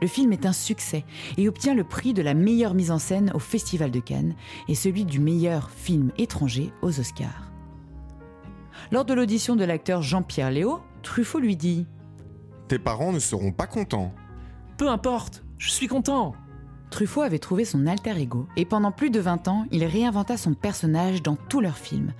Le 0.00 0.08
film 0.08 0.32
est 0.32 0.46
un 0.46 0.52
succès 0.52 1.04
et 1.36 1.48
obtient 1.48 1.74
le 1.74 1.84
prix 1.84 2.12
de 2.12 2.22
la 2.22 2.34
meilleure 2.34 2.74
mise 2.74 2.90
en 2.90 2.98
scène 2.98 3.30
au 3.34 3.38
Festival 3.38 3.90
de 3.90 4.00
Cannes 4.00 4.34
et 4.68 4.74
celui 4.74 5.04
du 5.04 5.20
meilleur 5.20 5.70
film 5.70 6.12
étranger 6.18 6.72
aux 6.82 7.00
Oscars. 7.00 7.50
Lors 8.92 9.04
de 9.04 9.14
l'audition 9.14 9.56
de 9.56 9.64
l'acteur 9.64 10.02
Jean-Pierre 10.02 10.50
Léo, 10.50 10.80
Truffaut 11.02 11.38
lui 11.38 11.56
dit 11.56 11.86
Tes 12.68 12.78
parents 12.78 13.12
ne 13.12 13.18
seront 13.18 13.52
pas 13.52 13.66
contents. 13.66 14.12
Peu 14.76 14.88
importe, 14.88 15.44
je 15.58 15.70
suis 15.70 15.86
content. 15.86 16.34
Truffaut 16.90 17.22
avait 17.22 17.38
trouvé 17.38 17.64
son 17.64 17.86
alter 17.86 18.20
ego 18.20 18.46
et 18.56 18.64
pendant 18.64 18.92
plus 18.92 19.10
de 19.10 19.20
20 19.20 19.48
ans, 19.48 19.66
il 19.72 19.84
réinventa 19.84 20.36
son 20.36 20.54
personnage 20.54 21.22
dans 21.22 21.36
tous 21.36 21.60
leurs 21.60 21.78
films, 21.78 22.12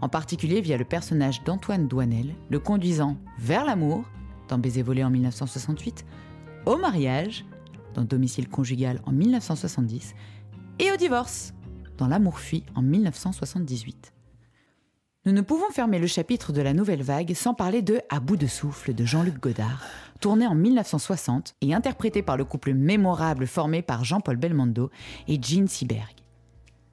en 0.00 0.08
particulier 0.08 0.60
via 0.60 0.76
le 0.76 0.84
personnage 0.84 1.44
d'Antoine 1.44 1.88
Douanel, 1.88 2.34
le 2.50 2.58
conduisant 2.58 3.16
vers 3.38 3.64
l'amour, 3.64 4.04
dans 4.48 4.58
Baiser 4.58 4.82
volé 4.82 5.04
en 5.04 5.10
1968, 5.10 6.04
au 6.68 6.76
mariage, 6.76 7.46
dans 7.94 8.04
Domicile 8.04 8.46
conjugal 8.46 9.00
en 9.06 9.12
1970, 9.12 10.14
et 10.78 10.92
au 10.92 10.96
divorce, 10.96 11.54
dans 11.96 12.06
L'amour 12.06 12.38
fuit 12.38 12.62
en 12.74 12.82
1978. 12.82 14.12
Nous 15.24 15.32
ne 15.32 15.40
pouvons 15.40 15.70
fermer 15.70 15.98
le 15.98 16.06
chapitre 16.06 16.52
de 16.52 16.60
la 16.60 16.74
nouvelle 16.74 17.02
vague 17.02 17.32
sans 17.32 17.54
parler 17.54 17.80
de 17.80 18.00
À 18.10 18.20
bout 18.20 18.36
de 18.36 18.46
souffle 18.46 18.92
de 18.92 19.04
Jean-Luc 19.06 19.40
Godard, 19.40 19.82
tourné 20.20 20.46
en 20.46 20.54
1960 20.54 21.54
et 21.62 21.72
interprété 21.72 22.22
par 22.22 22.36
le 22.36 22.44
couple 22.44 22.74
mémorable 22.74 23.46
formé 23.46 23.80
par 23.80 24.04
Jean-Paul 24.04 24.36
Belmondo 24.36 24.90
et 25.26 25.42
Gene 25.42 25.68
Seberg. 25.68 26.16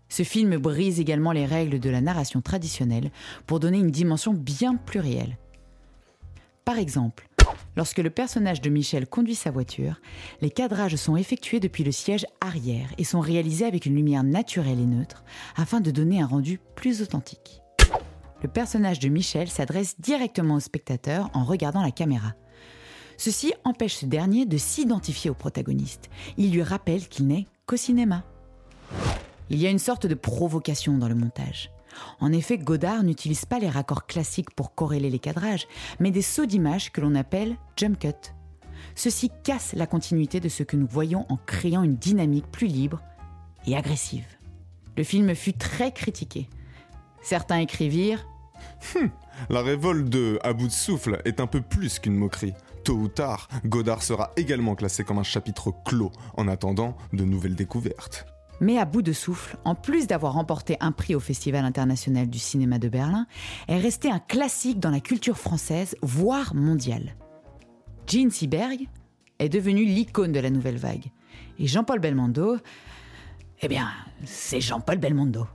Ce 0.08 0.24
film 0.24 0.56
brise 0.58 1.02
également 1.02 1.34
les 1.34 1.46
règles 1.46 1.80
de 1.80 1.90
la 1.90 2.00
narration 2.00 2.40
traditionnelle 2.40 3.12
pour 3.46 3.60
donner 3.60 3.80
une 3.80 3.92
dimension 3.92 4.34
bien 4.34 4.76
plus 4.76 5.02
réelle. 5.02 5.38
Par 6.64 6.78
exemple, 6.78 7.28
lorsque 7.76 8.00
le 8.00 8.10
personnage 8.10 8.62
de 8.62 8.70
Michel 8.70 9.08
conduit 9.08 9.36
sa 9.36 9.52
voiture, 9.52 10.00
les 10.42 10.50
cadrages 10.50 10.96
sont 10.96 11.16
effectués 11.16 11.60
depuis 11.60 11.84
le 11.84 11.92
siège 11.92 12.26
arrière 12.42 12.90
et 12.98 13.04
sont 13.04 13.20
réalisés 13.20 13.66
avec 13.66 13.86
une 13.86 13.96
lumière 13.96 14.24
naturelle 14.24 14.80
et 14.80 14.86
neutre 14.86 15.24
afin 15.56 15.82
de 15.82 15.92
donner 15.92 16.22
un 16.22 16.28
rendu 16.28 16.60
plus 16.76 17.02
authentique. 17.02 17.62
Le 18.42 18.50
personnage 18.50 19.00
de 19.00 19.10
Michel 19.10 19.50
s'adresse 19.50 20.00
directement 20.00 20.56
au 20.56 20.60
spectateur 20.60 21.30
en 21.34 21.44
regardant 21.44 21.82
la 21.82 21.92
caméra. 21.92 22.34
Ceci 23.18 23.54
empêche 23.64 23.96
ce 23.96 24.06
dernier 24.06 24.46
de 24.46 24.58
s'identifier 24.58 25.30
au 25.30 25.34
protagoniste. 25.34 26.10
Il 26.38 26.52
lui 26.52 26.64
rappelle 26.64 27.08
qu'il 27.08 27.28
n'est 27.28 27.48
qu'au 27.66 27.78
cinéma. 27.78 28.24
Il 29.50 29.62
y 29.62 29.68
a 29.68 29.70
une 29.70 29.80
sorte 29.80 30.06
de 30.06 30.16
provocation 30.16 30.98
dans 30.98 31.08
le 31.08 31.16
montage. 31.16 31.72
En 32.20 32.32
effet, 32.32 32.58
Godard 32.58 33.04
n'utilise 33.04 33.46
pas 33.46 33.60
les 33.60 33.70
raccords 33.70 34.08
classiques 34.08 34.52
pour 34.52 34.76
corréler 34.76 35.10
les 35.10 35.20
cadrages, 35.20 35.68
mais 36.00 36.12
des 36.12 36.22
sauts 36.22 36.46
d'images 36.46 36.92
que 36.92 37.02
l'on 37.02 37.16
appelle 37.16 37.58
jump 37.76 38.00
cut. 38.00 38.34
Ceci 38.96 39.32
casse 39.44 39.74
la 39.74 39.88
continuité 39.88 40.40
de 40.40 40.50
ce 40.50 40.64
que 40.64 40.78
nous 40.78 40.88
voyons 40.88 41.26
en 41.30 41.38
créant 41.38 41.84
une 41.84 41.96
dynamique 41.96 42.50
plus 42.52 42.68
libre 42.68 43.02
et 43.68 43.76
agressive. 43.76 44.26
Le 44.98 45.04
film 45.04 45.36
fut 45.36 45.54
très 45.54 45.92
critiqué. 45.92 46.48
Certains 47.22 47.60
écrivirent 47.60 48.26
La 49.50 49.62
révolte 49.62 50.10
de 50.10 50.40
À 50.44 50.54
bout 50.54 50.68
de 50.68 50.72
souffle 50.72 51.22
est 51.26 51.40
un 51.40 51.48
peu 51.48 51.62
plus 51.62 52.00
qu'une 52.00 52.16
moquerie. 52.16 52.54
Tôt 52.84 52.94
ou 52.94 53.08
tard, 53.08 53.50
Godard 53.66 54.04
sera 54.04 54.32
également 54.38 54.76
classé 54.76 55.04
comme 55.04 55.18
un 55.18 55.24
chapitre 55.24 55.74
clos 55.86 56.12
en 56.38 56.48
attendant 56.48 56.96
de 57.14 57.24
nouvelles 57.24 57.56
découvertes. 57.56 58.26
Mais 58.62 58.78
à 58.78 58.86
bout 58.86 59.02
de 59.02 59.14
souffle, 59.14 59.58
en 59.66 59.76
plus 59.76 60.08
d'avoir 60.08 60.34
remporté 60.34 60.78
un 60.80 60.92
prix 60.92 61.16
au 61.16 61.20
Festival 61.20 61.66
international 61.66 62.30
du 62.30 62.40
cinéma 62.40 62.80
de 62.80 62.90
Berlin, 62.90 63.28
est 63.68 63.80
resté 63.80 64.10
un 64.10 64.20
classique 64.20 64.80
dans 64.80 64.92
la 64.92 65.02
culture 65.02 65.38
française, 65.38 65.96
voire 66.02 66.56
mondiale. 66.56 67.16
Gene 68.08 68.32
Seberg 68.32 68.88
est 69.40 69.50
devenu 69.50 69.84
l'icône 69.84 70.32
de 70.32 70.40
la 70.40 70.50
nouvelle 70.50 70.78
vague. 70.78 71.12
Et 71.60 71.68
Jean-Paul 71.68 72.00
Belmondo, 72.00 72.58
eh 73.62 73.68
bien, 73.68 73.90
c'est 74.24 74.62
Jean-Paul 74.62 74.98
Belmondo. 74.98 75.48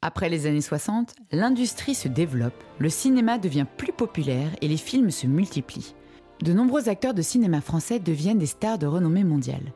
Après 0.00 0.28
les 0.28 0.46
années 0.46 0.60
60, 0.60 1.16
l'industrie 1.32 1.96
se 1.96 2.06
développe, 2.06 2.62
le 2.78 2.88
cinéma 2.88 3.38
devient 3.38 3.66
plus 3.76 3.92
populaire 3.92 4.50
et 4.60 4.68
les 4.68 4.76
films 4.76 5.10
se 5.10 5.26
multiplient. 5.26 5.94
De 6.40 6.52
nombreux 6.52 6.88
acteurs 6.88 7.14
de 7.14 7.22
cinéma 7.22 7.60
français 7.60 7.98
deviennent 7.98 8.38
des 8.38 8.46
stars 8.46 8.78
de 8.78 8.86
renommée 8.86 9.24
mondiale. 9.24 9.72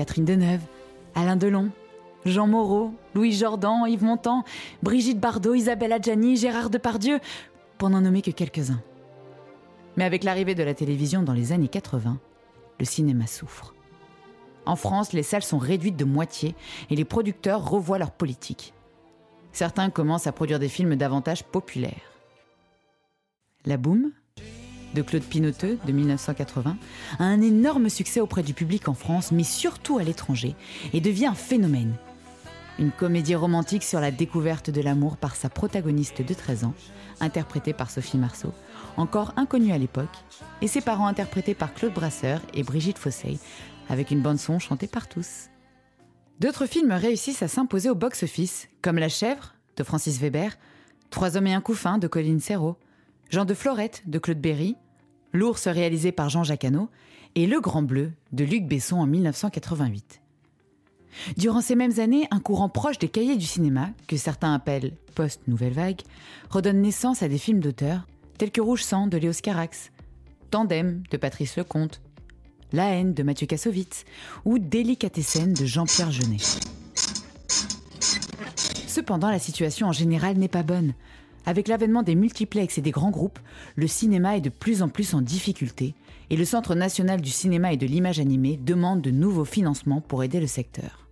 Catherine 0.00 0.24
Deneuve, 0.24 0.62
Alain 1.14 1.36
Delon, 1.36 1.68
Jean 2.24 2.46
Moreau, 2.46 2.94
Louis 3.14 3.34
Jordan, 3.34 3.84
Yves 3.86 4.02
Montand, 4.02 4.44
Brigitte 4.82 5.20
Bardot, 5.20 5.52
Isabelle 5.52 5.92
Adjani, 5.92 6.38
Gérard 6.38 6.70
Depardieu, 6.70 7.20
pour 7.76 7.90
n'en 7.90 8.00
nommer 8.00 8.22
que 8.22 8.30
quelques-uns. 8.30 8.80
Mais 9.98 10.04
avec 10.04 10.24
l'arrivée 10.24 10.54
de 10.54 10.62
la 10.62 10.72
télévision 10.72 11.22
dans 11.22 11.34
les 11.34 11.52
années 11.52 11.68
80, 11.68 12.18
le 12.78 12.84
cinéma 12.86 13.26
souffre. 13.26 13.74
En 14.64 14.74
France, 14.74 15.12
les 15.12 15.22
salles 15.22 15.42
sont 15.42 15.58
réduites 15.58 15.98
de 15.98 16.06
moitié 16.06 16.54
et 16.88 16.96
les 16.96 17.04
producteurs 17.04 17.68
revoient 17.68 17.98
leur 17.98 18.12
politique. 18.12 18.72
Certains 19.52 19.90
commencent 19.90 20.26
à 20.26 20.32
produire 20.32 20.60
des 20.60 20.70
films 20.70 20.96
davantage 20.96 21.44
populaires. 21.44 21.92
La 23.66 23.76
boom 23.76 24.12
de 24.94 25.02
Claude 25.02 25.22
Pinoteux 25.22 25.78
de 25.86 25.92
1980 25.92 26.76
a 27.18 27.24
un 27.24 27.40
énorme 27.40 27.88
succès 27.88 28.20
auprès 28.20 28.42
du 28.42 28.54
public 28.54 28.88
en 28.88 28.94
France, 28.94 29.32
mais 29.32 29.44
surtout 29.44 29.98
à 29.98 30.02
l'étranger, 30.02 30.54
et 30.92 31.00
devient 31.00 31.26
un 31.26 31.34
phénomène. 31.34 31.94
Une 32.78 32.90
comédie 32.90 33.34
romantique 33.34 33.82
sur 33.82 34.00
la 34.00 34.10
découverte 34.10 34.70
de 34.70 34.80
l'amour 34.80 35.16
par 35.16 35.36
sa 35.36 35.50
protagoniste 35.50 36.22
de 36.22 36.34
13 36.34 36.64
ans, 36.64 36.74
interprétée 37.20 37.72
par 37.72 37.90
Sophie 37.90 38.18
Marceau, 38.18 38.52
encore 38.96 39.32
inconnue 39.36 39.72
à 39.72 39.78
l'époque, 39.78 40.16
et 40.62 40.66
ses 40.66 40.80
parents 40.80 41.06
interprétés 41.06 41.54
par 41.54 41.74
Claude 41.74 41.92
Brasseur 41.92 42.40
et 42.54 42.62
Brigitte 42.62 42.98
Fossey, 42.98 43.38
avec 43.88 44.10
une 44.10 44.22
bande-son 44.22 44.58
chantée 44.58 44.86
par 44.86 45.08
tous. 45.08 45.48
D'autres 46.38 46.66
films 46.66 46.92
réussissent 46.92 47.42
à 47.42 47.48
s'imposer 47.48 47.90
au 47.90 47.94
box-office, 47.94 48.68
comme 48.80 48.96
La 48.96 49.10
chèvre 49.10 49.54
de 49.76 49.84
Francis 49.84 50.18
Weber, 50.18 50.56
Trois 51.10 51.36
hommes 51.36 51.48
et 51.48 51.54
un 51.54 51.60
couffin 51.60 51.98
de 51.98 52.06
Colline 52.06 52.38
Serrault, 52.38 52.76
Jean 53.30 53.44
de 53.44 53.54
Florette 53.54 54.02
de 54.06 54.18
Claude 54.18 54.40
Berry, 54.40 54.76
L'ours 55.32 55.68
réalisé 55.68 56.10
par 56.10 56.28
Jean-Jacques 56.28 56.64
Hano 56.64 56.90
et 57.36 57.46
Le 57.46 57.60
Grand 57.60 57.82
Bleu 57.82 58.10
de 58.32 58.42
Luc 58.42 58.66
Besson 58.66 58.96
en 58.96 59.06
1988. 59.06 60.20
Durant 61.36 61.60
ces 61.60 61.76
mêmes 61.76 62.00
années, 62.00 62.26
un 62.32 62.40
courant 62.40 62.68
proche 62.68 62.98
des 62.98 63.08
cahiers 63.08 63.36
du 63.36 63.46
cinéma, 63.46 63.90
que 64.08 64.16
certains 64.16 64.52
appellent 64.52 64.94
post-nouvelle 65.14 65.72
vague, 65.74 66.00
redonne 66.50 66.82
naissance 66.82 67.22
à 67.22 67.28
des 67.28 67.38
films 67.38 67.60
d'auteur 67.60 68.08
tels 68.36 68.50
que 68.50 68.60
Rouge 68.60 68.82
Sang 68.82 69.06
de 69.06 69.16
Léos 69.16 69.40
Carax, 69.40 69.92
Tandem 70.50 71.04
de 71.12 71.16
Patrice 71.16 71.56
Lecomte, 71.56 72.00
La 72.72 72.86
haine 72.90 73.14
de 73.14 73.22
Mathieu 73.22 73.46
Kassovitz 73.46 74.04
ou 74.44 74.58
Délicatessen 74.58 75.52
de 75.52 75.66
Jean-Pierre 75.66 76.10
Jeunet. 76.10 76.38
Cependant, 78.88 79.30
la 79.30 79.38
situation 79.38 79.86
en 79.86 79.92
général 79.92 80.36
n'est 80.36 80.48
pas 80.48 80.64
bonne. 80.64 80.94
Avec 81.46 81.68
l'avènement 81.68 82.02
des 82.02 82.14
multiplex 82.14 82.78
et 82.78 82.82
des 82.82 82.90
grands 82.90 83.10
groupes, 83.10 83.38
le 83.76 83.86
cinéma 83.86 84.36
est 84.36 84.42
de 84.42 84.50
plus 84.50 84.82
en 84.82 84.88
plus 84.88 85.14
en 85.14 85.22
difficulté 85.22 85.94
et 86.30 86.36
le 86.36 86.44
Centre 86.44 86.74
national 86.74 87.20
du 87.20 87.30
cinéma 87.30 87.72
et 87.72 87.76
de 87.76 87.86
l'image 87.86 88.20
animée 88.20 88.56
demande 88.56 89.02
de 89.02 89.10
nouveaux 89.10 89.44
financements 89.44 90.00
pour 90.00 90.22
aider 90.22 90.40
le 90.40 90.46
secteur. 90.46 91.06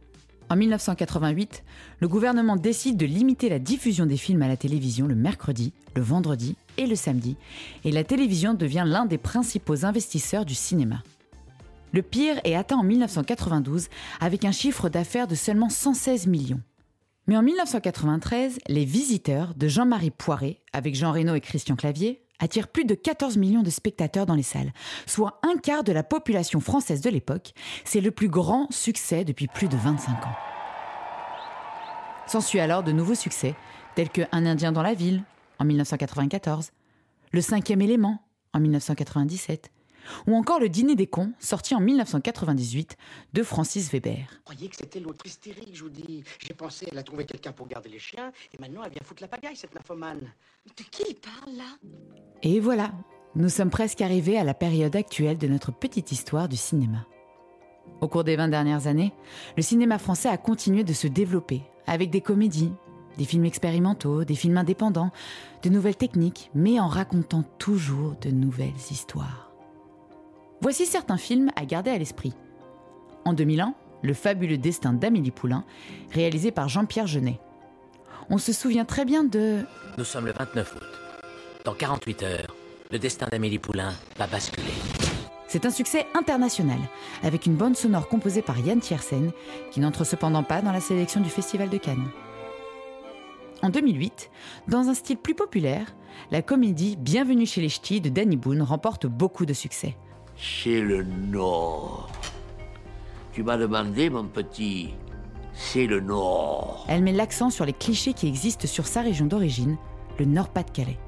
En 0.50 0.56
1988, 0.56 1.62
le 2.00 2.08
gouvernement 2.08 2.56
décide 2.56 2.96
de 2.96 3.04
limiter 3.04 3.50
la 3.50 3.58
diffusion 3.58 4.06
des 4.06 4.16
films 4.16 4.42
à 4.42 4.48
la 4.48 4.56
télévision 4.56 5.06
le 5.06 5.14
mercredi, 5.14 5.72
le 5.94 6.00
vendredi 6.00 6.56
et 6.78 6.86
le 6.86 6.94
samedi, 6.94 7.36
et 7.84 7.92
la 7.92 8.04
télévision 8.04 8.54
devient 8.54 8.84
l'un 8.86 9.04
des 9.04 9.18
principaux 9.18 9.84
investisseurs 9.84 10.46
du 10.46 10.54
cinéma. 10.54 11.02
Le 11.92 12.02
pire 12.02 12.40
est 12.44 12.54
atteint 12.54 12.78
en 12.78 12.82
1992 12.82 13.88
avec 14.20 14.44
un 14.44 14.52
chiffre 14.52 14.88
d'affaires 14.88 15.26
de 15.26 15.34
seulement 15.34 15.68
116 15.68 16.26
millions. 16.26 16.60
Mais 17.28 17.36
en 17.36 17.42
1993, 17.42 18.58
Les 18.68 18.86
Visiteurs 18.86 19.54
de 19.54 19.68
Jean-Marie 19.68 20.10
Poiré, 20.10 20.62
avec 20.72 20.94
Jean 20.94 21.12
Reno 21.12 21.34
et 21.34 21.42
Christian 21.42 21.76
Clavier, 21.76 22.22
attirent 22.38 22.68
plus 22.68 22.86
de 22.86 22.94
14 22.94 23.36
millions 23.36 23.62
de 23.62 23.68
spectateurs 23.68 24.24
dans 24.24 24.34
les 24.34 24.42
salles, 24.42 24.72
soit 25.04 25.38
un 25.42 25.58
quart 25.58 25.84
de 25.84 25.92
la 25.92 26.02
population 26.02 26.60
française 26.60 27.02
de 27.02 27.10
l'époque. 27.10 27.52
C'est 27.84 28.00
le 28.00 28.12
plus 28.12 28.30
grand 28.30 28.66
succès 28.72 29.26
depuis 29.26 29.46
plus 29.46 29.68
de 29.68 29.76
25 29.76 30.10
ans. 30.10 30.36
S'ensuit 32.26 32.60
alors 32.60 32.82
de 32.82 32.92
nouveaux 32.92 33.14
succès, 33.14 33.54
tels 33.94 34.08
que 34.08 34.22
Un 34.32 34.46
Indien 34.46 34.72
dans 34.72 34.82
la 34.82 34.94
ville, 34.94 35.22
en 35.58 35.66
1994, 35.66 36.70
Le 37.32 37.40
cinquième 37.42 37.82
élément, 37.82 38.22
en 38.54 38.60
1997, 38.60 39.70
ou 40.26 40.34
encore 40.34 40.60
Le 40.60 40.68
Dîner 40.68 40.94
des 40.94 41.06
cons, 41.06 41.32
sorti 41.38 41.74
en 41.74 41.80
1998 41.80 42.96
de 43.32 43.42
Francis 43.42 43.90
Weber. 43.90 44.26
croyez 44.44 44.68
que 44.68 44.76
c'était 44.76 45.00
l'autre 45.00 45.24
hystérique, 45.26 45.74
je 45.74 45.82
vous 45.84 45.90
dis. 45.90 46.24
J'ai 46.38 46.54
pensé, 46.54 46.88
elle 46.90 46.98
a 46.98 47.02
trouvé 47.02 47.24
quelqu'un 47.24 47.52
pour 47.52 47.66
garder 47.68 47.88
les 47.88 47.98
chiens, 47.98 48.32
et 48.52 48.60
maintenant 48.60 48.82
elle 48.84 48.92
vient 48.92 49.02
foutre 49.04 49.22
la 49.22 49.28
pagaille, 49.28 49.56
cette 49.56 49.74
nymphomane. 49.74 50.20
De 50.66 50.82
qui 50.90 51.04
il 51.08 51.14
parle 51.14 51.56
là? 51.56 51.76
Et 52.42 52.60
voilà, 52.60 52.92
nous 53.34 53.48
sommes 53.48 53.70
presque 53.70 54.00
arrivés 54.00 54.38
à 54.38 54.44
la 54.44 54.54
période 54.54 54.96
actuelle 54.96 55.38
de 55.38 55.48
notre 55.48 55.72
petite 55.72 56.12
histoire 56.12 56.48
du 56.48 56.56
cinéma. 56.56 57.06
Au 58.00 58.08
cours 58.08 58.24
des 58.24 58.36
20 58.36 58.48
dernières 58.48 58.86
années, 58.86 59.12
le 59.56 59.62
cinéma 59.62 59.98
français 59.98 60.28
a 60.28 60.36
continué 60.36 60.84
de 60.84 60.92
se 60.92 61.08
développer 61.08 61.62
avec 61.86 62.10
des 62.10 62.20
comédies, 62.20 62.72
des 63.16 63.24
films 63.24 63.46
expérimentaux, 63.46 64.24
des 64.24 64.36
films 64.36 64.56
indépendants, 64.56 65.10
de 65.62 65.68
nouvelles 65.70 65.96
techniques, 65.96 66.50
mais 66.54 66.78
en 66.78 66.86
racontant 66.86 67.42
toujours 67.58 68.14
de 68.20 68.30
nouvelles 68.30 68.70
histoires. 68.90 69.47
Voici 70.60 70.86
certains 70.86 71.16
films 71.16 71.50
à 71.54 71.64
garder 71.64 71.90
à 71.90 71.98
l'esprit. 71.98 72.34
En 73.24 73.32
2001, 73.32 73.74
Le 74.02 74.14
fabuleux 74.14 74.58
destin 74.58 74.92
d'Amélie 74.92 75.30
Poulain, 75.30 75.64
réalisé 76.12 76.50
par 76.50 76.68
Jean-Pierre 76.68 77.06
Jeunet. 77.06 77.40
On 78.30 78.38
se 78.38 78.52
souvient 78.52 78.84
très 78.84 79.04
bien 79.04 79.24
de 79.24 79.60
Nous 79.96 80.04
sommes 80.04 80.26
le 80.26 80.32
29 80.32 80.74
août. 80.76 80.82
Dans 81.64 81.74
48 81.74 82.22
heures, 82.22 82.56
le 82.90 82.98
destin 82.98 83.26
d'Amélie 83.30 83.58
Poulain 83.58 83.92
va 84.16 84.26
basculer. 84.26 84.72
C'est 85.46 85.64
un 85.64 85.70
succès 85.70 86.06
international, 86.14 86.78
avec 87.22 87.46
une 87.46 87.56
bande 87.56 87.76
sonore 87.76 88.08
composée 88.08 88.42
par 88.42 88.58
Yann 88.58 88.80
Tiersen, 88.80 89.32
qui 89.70 89.80
n'entre 89.80 90.04
cependant 90.04 90.42
pas 90.42 90.60
dans 90.60 90.72
la 90.72 90.80
sélection 90.80 91.20
du 91.20 91.30
Festival 91.30 91.70
de 91.70 91.78
Cannes. 91.78 92.08
En 93.62 93.70
2008, 93.70 94.30
dans 94.68 94.88
un 94.88 94.94
style 94.94 95.16
plus 95.16 95.34
populaire, 95.34 95.94
la 96.30 96.42
comédie 96.42 96.96
Bienvenue 96.96 97.46
chez 97.46 97.60
les 97.60 97.68
Ch'tis 97.68 98.00
de 98.00 98.08
Danny 98.08 98.36
Boone 98.36 98.62
remporte 98.62 99.06
beaucoup 99.06 99.46
de 99.46 99.52
succès. 99.52 99.96
C'est 100.40 100.81
le 100.81 101.03
Nord. 101.03 102.09
Tu 103.33 103.42
m'as 103.42 103.57
demandé, 103.57 104.09
mon 104.09 104.24
petit. 104.24 104.94
C'est 105.53 105.87
le 105.87 105.98
Nord. 105.98 106.87
Elle 106.88 107.03
met 107.03 107.12
l'accent 107.12 107.51
sur 107.51 107.64
les 107.64 107.72
clichés 107.72 108.12
qui 108.12 108.29
existent 108.29 108.68
sur 108.68 108.87
sa 108.87 109.03
région 109.03 109.27
d'origine, 109.27 109.77
le 110.18 110.27
Nord-Pas-de-Calais. 110.27 110.98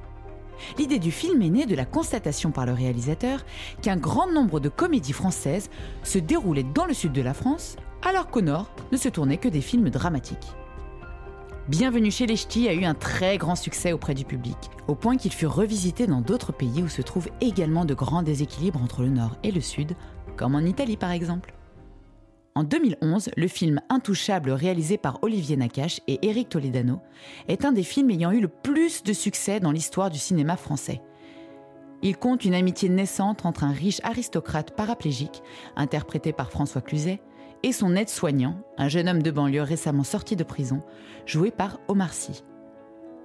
L'idée 0.78 0.98
du 0.98 1.12
film 1.12 1.40
est 1.42 1.48
née 1.50 1.66
de 1.66 1.76
la 1.76 1.84
constatation 1.84 2.50
par 2.50 2.66
le 2.66 2.72
réalisateur 2.72 3.44
qu'un 3.82 3.96
grand 3.96 4.30
nombre 4.30 4.58
de 4.58 4.68
comédies 4.68 5.12
françaises 5.12 5.70
se 6.02 6.18
déroulaient 6.18 6.64
dans 6.64 6.84
le 6.84 6.92
sud 6.92 7.12
de 7.12 7.22
la 7.22 7.32
France, 7.32 7.76
alors 8.02 8.28
qu'au 8.28 8.42
nord 8.42 8.70
ne 8.90 8.96
se 8.96 9.08
tournaient 9.08 9.38
que 9.38 9.48
des 9.48 9.60
films 9.60 9.90
dramatiques. 9.90 10.48
Bienvenue 11.68 12.10
chez 12.10 12.26
les 12.26 12.36
Ch'tis 12.36 12.68
a 12.68 12.72
eu 12.72 12.84
un 12.84 12.94
très 12.94 13.38
grand 13.38 13.54
succès 13.54 13.92
auprès 13.92 14.14
du 14.14 14.24
public, 14.24 14.56
au 14.88 14.94
point 14.94 15.16
qu'il 15.16 15.32
fut 15.32 15.46
revisité 15.46 16.06
dans 16.06 16.20
d'autres 16.20 16.52
pays 16.52 16.82
où 16.82 16.88
se 16.88 17.02
trouvent 17.02 17.28
également 17.40 17.84
de 17.84 17.94
grands 17.94 18.22
déséquilibres 18.22 18.82
entre 18.82 19.02
le 19.02 19.10
nord 19.10 19.36
et 19.44 19.52
le 19.52 19.60
sud, 19.60 19.92
comme 20.36 20.54
en 20.56 20.60
Italie 20.60 20.96
par 20.96 21.12
exemple. 21.12 21.54
En 22.56 22.64
2011, 22.64 23.30
le 23.36 23.46
film 23.46 23.80
Intouchable 23.88 24.50
réalisé 24.50 24.98
par 24.98 25.22
Olivier 25.22 25.56
Nakache 25.56 26.00
et 26.08 26.26
Éric 26.26 26.48
Toledano 26.48 26.98
est 27.46 27.64
un 27.64 27.72
des 27.72 27.84
films 27.84 28.10
ayant 28.10 28.32
eu 28.32 28.40
le 28.40 28.48
plus 28.48 29.04
de 29.04 29.12
succès 29.12 29.60
dans 29.60 29.70
l'histoire 29.70 30.10
du 30.10 30.18
cinéma 30.18 30.56
français. 30.56 31.00
Il 32.02 32.16
compte 32.16 32.46
une 32.46 32.54
amitié 32.54 32.88
naissante 32.88 33.44
entre 33.44 33.62
un 33.64 33.72
riche 33.72 34.00
aristocrate 34.02 34.74
paraplégique, 34.74 35.42
interprété 35.76 36.32
par 36.32 36.50
François 36.50 36.80
Cluzet, 36.80 37.20
et 37.62 37.72
son 37.72 37.96
aide-soignant, 37.96 38.56
un 38.78 38.88
jeune 38.88 39.08
homme 39.08 39.22
de 39.22 39.30
banlieue 39.30 39.62
récemment 39.62 40.04
sorti 40.04 40.36
de 40.36 40.44
prison, 40.44 40.82
joué 41.26 41.50
par 41.50 41.78
Omar 41.88 42.12
Sy. 42.12 42.44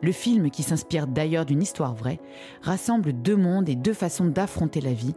Le 0.01 0.11
film, 0.11 0.49
qui 0.49 0.63
s'inspire 0.63 1.07
d'ailleurs 1.07 1.45
d'une 1.45 1.61
histoire 1.61 1.95
vraie, 1.95 2.19
rassemble 2.61 3.13
deux 3.13 3.37
mondes 3.37 3.69
et 3.69 3.75
deux 3.75 3.93
façons 3.93 4.25
d'affronter 4.25 4.81
la 4.81 4.93
vie, 4.93 5.15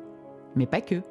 mais 0.54 0.66
pas 0.66 0.80
que. 0.80 1.02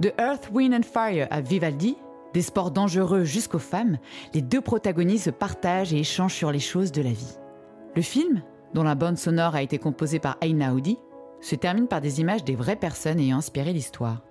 De 0.00 0.12
Earth, 0.18 0.50
Wind 0.52 0.74
and 0.74 0.82
Fire 0.82 1.26
à 1.30 1.40
Vivaldi, 1.40 1.96
des 2.34 2.42
sports 2.42 2.70
dangereux 2.70 3.24
jusqu'aux 3.24 3.58
femmes, 3.58 3.96
les 4.34 4.42
deux 4.42 4.60
protagonistes 4.60 5.30
partagent 5.30 5.94
et 5.94 6.00
échangent 6.00 6.34
sur 6.34 6.52
les 6.52 6.60
choses 6.60 6.92
de 6.92 7.00
la 7.00 7.12
vie. 7.12 7.38
Le 7.94 8.02
film, 8.02 8.42
dont 8.74 8.82
la 8.82 8.94
bande 8.94 9.16
sonore 9.16 9.54
a 9.54 9.62
été 9.62 9.78
composée 9.78 10.18
par 10.18 10.36
Aina 10.42 10.74
Audi, 10.74 10.98
se 11.40 11.54
termine 11.54 11.88
par 11.88 12.02
des 12.02 12.20
images 12.20 12.44
des 12.44 12.54
vraies 12.54 12.76
personnes 12.76 13.18
ayant 13.20 13.38
inspiré 13.38 13.72
l'histoire. 13.72 14.22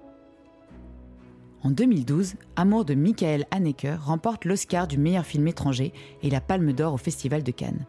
En 1.65 1.71
2012, 1.71 2.35
Amour 2.57 2.85
de 2.85 2.93
Michael 2.93 3.47
Haneke 3.49 3.87
remporte 3.99 4.45
l'Oscar 4.45 4.87
du 4.87 4.99
meilleur 4.99 5.25
film 5.25 5.47
étranger 5.47 5.93
et 6.21 6.29
la 6.29 6.39
Palme 6.39 6.73
d'Or 6.73 6.93
au 6.93 6.97
Festival 6.97 7.41
de 7.41 7.49
Cannes. 7.49 7.87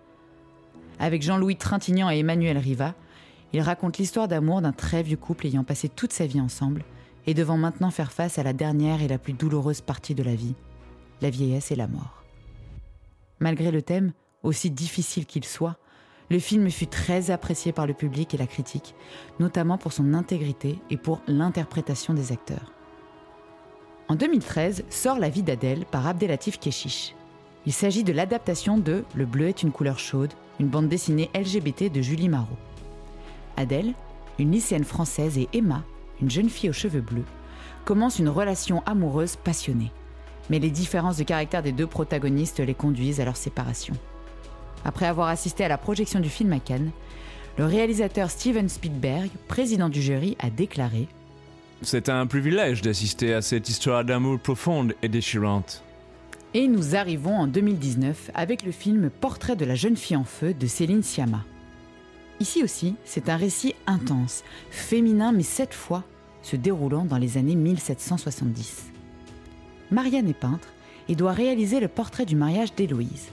Avec 0.99 1.21
Jean-Louis 1.21 1.57
Trintignant 1.57 2.09
et 2.09 2.21
Emmanuel 2.21 2.57
Riva, 2.57 2.95
il 3.53 3.61
raconte 3.61 3.99
l'histoire 3.99 4.29
d'amour 4.29 4.63
d'un 4.63 4.73
très 4.73 5.03
vieux 5.03 5.19
couple 5.19 5.47
ayant 5.47 5.63
passé 5.63 5.91
toute 5.91 6.15
sa 6.15 6.25
vie 6.25 6.41
ensemble 6.41 6.85
et 7.27 7.35
devant 7.35 7.59
maintenant 7.59 7.91
faire 7.91 8.13
face 8.13 8.39
à 8.39 8.43
la 8.43 8.55
dernière 8.55 9.03
et 9.03 9.09
la 9.09 9.19
plus 9.19 9.35
douloureuse 9.35 9.83
partie 9.83 10.15
de 10.15 10.23
la 10.23 10.35
vie, 10.35 10.55
la 11.21 11.29
vieillesse 11.29 11.71
et 11.71 11.77
la 11.77 11.87
mort. 11.87 12.25
Malgré 13.41 13.71
le 13.71 13.83
thème, 13.83 14.15
aussi 14.43 14.71
difficile 14.71 15.27
qu'il 15.27 15.45
soit, 15.45 15.77
le 16.31 16.39
film 16.39 16.71
fut 16.71 16.87
très 16.87 17.31
apprécié 17.31 17.73
par 17.73 17.87
le 17.87 17.93
public 17.93 18.33
et 18.33 18.39
la 18.39 18.47
critique, 18.47 18.95
notamment 19.39 19.77
pour 19.77 19.93
son 19.93 20.15
intégrité 20.15 20.79
et 20.89 20.97
pour 20.97 21.21
l'interprétation 21.29 22.15
des 22.15 22.33
acteurs. 22.33 22.73
En 24.09 24.15
2013 24.15 24.85
sort 24.89 25.19
La 25.19 25.29
vie 25.29 25.43
d'Adèle 25.43 25.85
par 25.85 26.07
Abdelatif 26.07 26.61
Keshish. 26.61 27.17
Il 27.67 27.73
s'agit 27.73 28.05
de 28.05 28.13
l'adaptation 28.13 28.79
de 28.79 29.05
Le 29.17 29.27
bleu 29.27 29.49
est 29.49 29.65
une 29.65 29.73
couleur 29.73 29.99
chaude, 29.99 30.33
une 30.61 30.69
bande 30.69 30.89
dessinée 30.89 31.29
LGBT 31.35 31.91
de 31.91 32.01
Julie 32.03 32.29
Marot. 32.29 32.57
Adèle, 33.57 33.95
une 34.39 34.53
lycéenne 34.53 34.85
française, 34.85 35.39
et 35.39 35.49
Emma, 35.53 35.83
une 36.23 36.31
jeune 36.31 36.49
fille 36.49 36.71
aux 36.71 36.75
cheveux 36.75 37.01
bleus, 37.01 37.25
commencent 37.85 38.21
une 38.21 38.29
relation 38.29 38.81
amoureuse 38.87 39.35
passionnée. 39.35 39.91
Mais 40.51 40.61
les 40.61 40.71
différences 40.71 41.17
de 41.17 41.25
caractère 41.25 41.65
des 41.65 41.73
deux 41.73 41.89
protagonistes 41.89 42.61
les 42.61 42.75
conduisent 42.75 43.21
à 43.21 43.25
leur 43.25 43.37
séparation. 43.37 43.95
Après 44.85 45.07
avoir 45.07 45.27
assisté 45.27 45.65
à 45.65 45.69
la 45.69 45.79
projection 45.79 46.21
du 46.21 46.29
film 46.29 46.53
à 46.53 46.61
Cannes, 46.61 46.93
Le 47.59 47.65
réalisateur 47.65 48.31
Steven 48.31 48.69
Spielberg, 48.69 49.31
président 49.49 49.89
du 49.89 50.01
jury, 50.01 50.37
a 50.39 50.51
déclaré 50.51 51.09
C'est 51.83 52.09
un 52.09 52.27
privilège 52.27 52.81
d'assister 52.81 53.35
à 53.35 53.43
cette 53.43 53.69
histoire 53.69 54.05
d'amour 54.05 54.41
profonde 54.41 54.95
et 55.03 55.09
déchirante. 55.09 55.83
Et 56.55 56.69
nous 56.69 56.97
arrivons 56.97 57.37
en 57.37 57.47
2019 57.47 58.31
avec 58.35 58.63
le 58.63 58.73
film 58.73 59.11
Portrait 59.11 59.57
de 59.57 59.67
la 59.67 59.75
jeune 59.75 59.97
fille 59.97 60.17
en 60.17 60.25
feu 60.25 60.55
de 60.55 60.67
Céline 60.67 61.03
Sciamma. 61.03 61.45
Ici 62.41 62.63
aussi, 62.63 62.95
c'est 63.05 63.29
un 63.29 63.37
récit 63.37 63.75
intense, 63.87 64.43
féminin 64.71 65.33
mais 65.33 65.43
cette 65.43 65.75
fois 65.75 66.03
se 66.43 66.57
déroulant 66.57 67.05
dans 67.05 67.19
les 67.19 67.37
années 67.37 67.57
1770. 67.57 68.85
Marianne 69.91 70.29
est 70.29 70.35
peintre 70.35 70.69
et 71.09 71.15
doit 71.15 71.33
réaliser 71.33 71.79
le 71.79 71.89
portrait 71.89 72.25
du 72.25 72.37
mariage 72.37 72.75
d'Héloïse, 72.75 73.29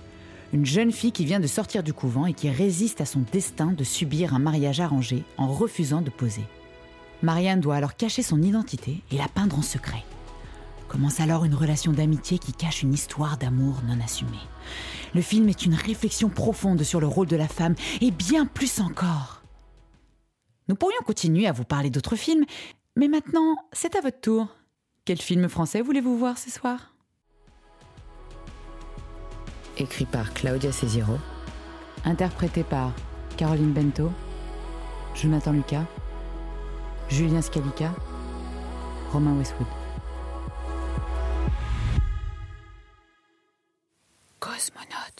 une 0.51 0.65
jeune 0.65 0.91
fille 0.91 1.13
qui 1.13 1.25
vient 1.25 1.39
de 1.39 1.47
sortir 1.47 1.81
du 1.81 1.93
couvent 1.93 2.25
et 2.25 2.33
qui 2.33 2.49
résiste 2.49 2.99
à 2.99 3.05
son 3.05 3.23
destin 3.31 3.71
de 3.71 3.83
subir 3.85 4.33
un 4.33 4.39
mariage 4.39 4.81
arrangé 4.81 5.23
en 5.37 5.47
refusant 5.47 6.01
de 6.01 6.09
poser. 6.09 6.43
Marianne 7.23 7.61
doit 7.61 7.75
alors 7.75 7.95
cacher 7.95 8.21
son 8.21 8.41
identité 8.41 9.01
et 9.09 9.17
la 9.17 9.29
peindre 9.29 9.57
en 9.57 9.61
secret. 9.61 10.03
Commence 10.89 11.21
alors 11.21 11.45
une 11.45 11.55
relation 11.55 11.93
d'amitié 11.93 12.37
qui 12.37 12.51
cache 12.51 12.83
une 12.83 12.93
histoire 12.93 13.37
d'amour 13.37 13.77
non 13.87 13.99
assumée. 14.03 14.37
Le 15.15 15.21
film 15.21 15.47
est 15.49 15.65
une 15.65 15.73
réflexion 15.73 16.29
profonde 16.29 16.83
sur 16.83 16.99
le 16.99 17.07
rôle 17.07 17.27
de 17.27 17.37
la 17.37 17.47
femme 17.47 17.75
et 18.01 18.11
bien 18.11 18.45
plus 18.45 18.79
encore. 18.81 19.41
Nous 20.67 20.75
pourrions 20.75 21.01
continuer 21.05 21.47
à 21.47 21.51
vous 21.53 21.63
parler 21.63 21.89
d'autres 21.89 22.15
films, 22.15 22.45
mais 22.95 23.07
maintenant, 23.07 23.55
c'est 23.71 23.95
à 23.95 24.01
votre 24.01 24.19
tour. 24.19 24.47
Quel 25.05 25.19
film 25.19 25.49
français 25.49 25.81
voulez-vous 25.81 26.17
voir 26.17 26.37
ce 26.37 26.51
soir? 26.51 26.93
Écrit 29.77 30.05
par 30.05 30.33
Claudia 30.33 30.71
Cesiro, 30.71 31.17
interprété 32.05 32.63
par 32.63 32.91
Caroline 33.37 33.73
Bento, 33.73 34.11
Jonathan 35.15 35.53
Lucas, 35.53 35.85
Julien 37.09 37.41
Scalica, 37.41 37.93
Romain 39.11 39.37
Westwood. 39.37 39.67
Cosmonaute. 44.39 45.12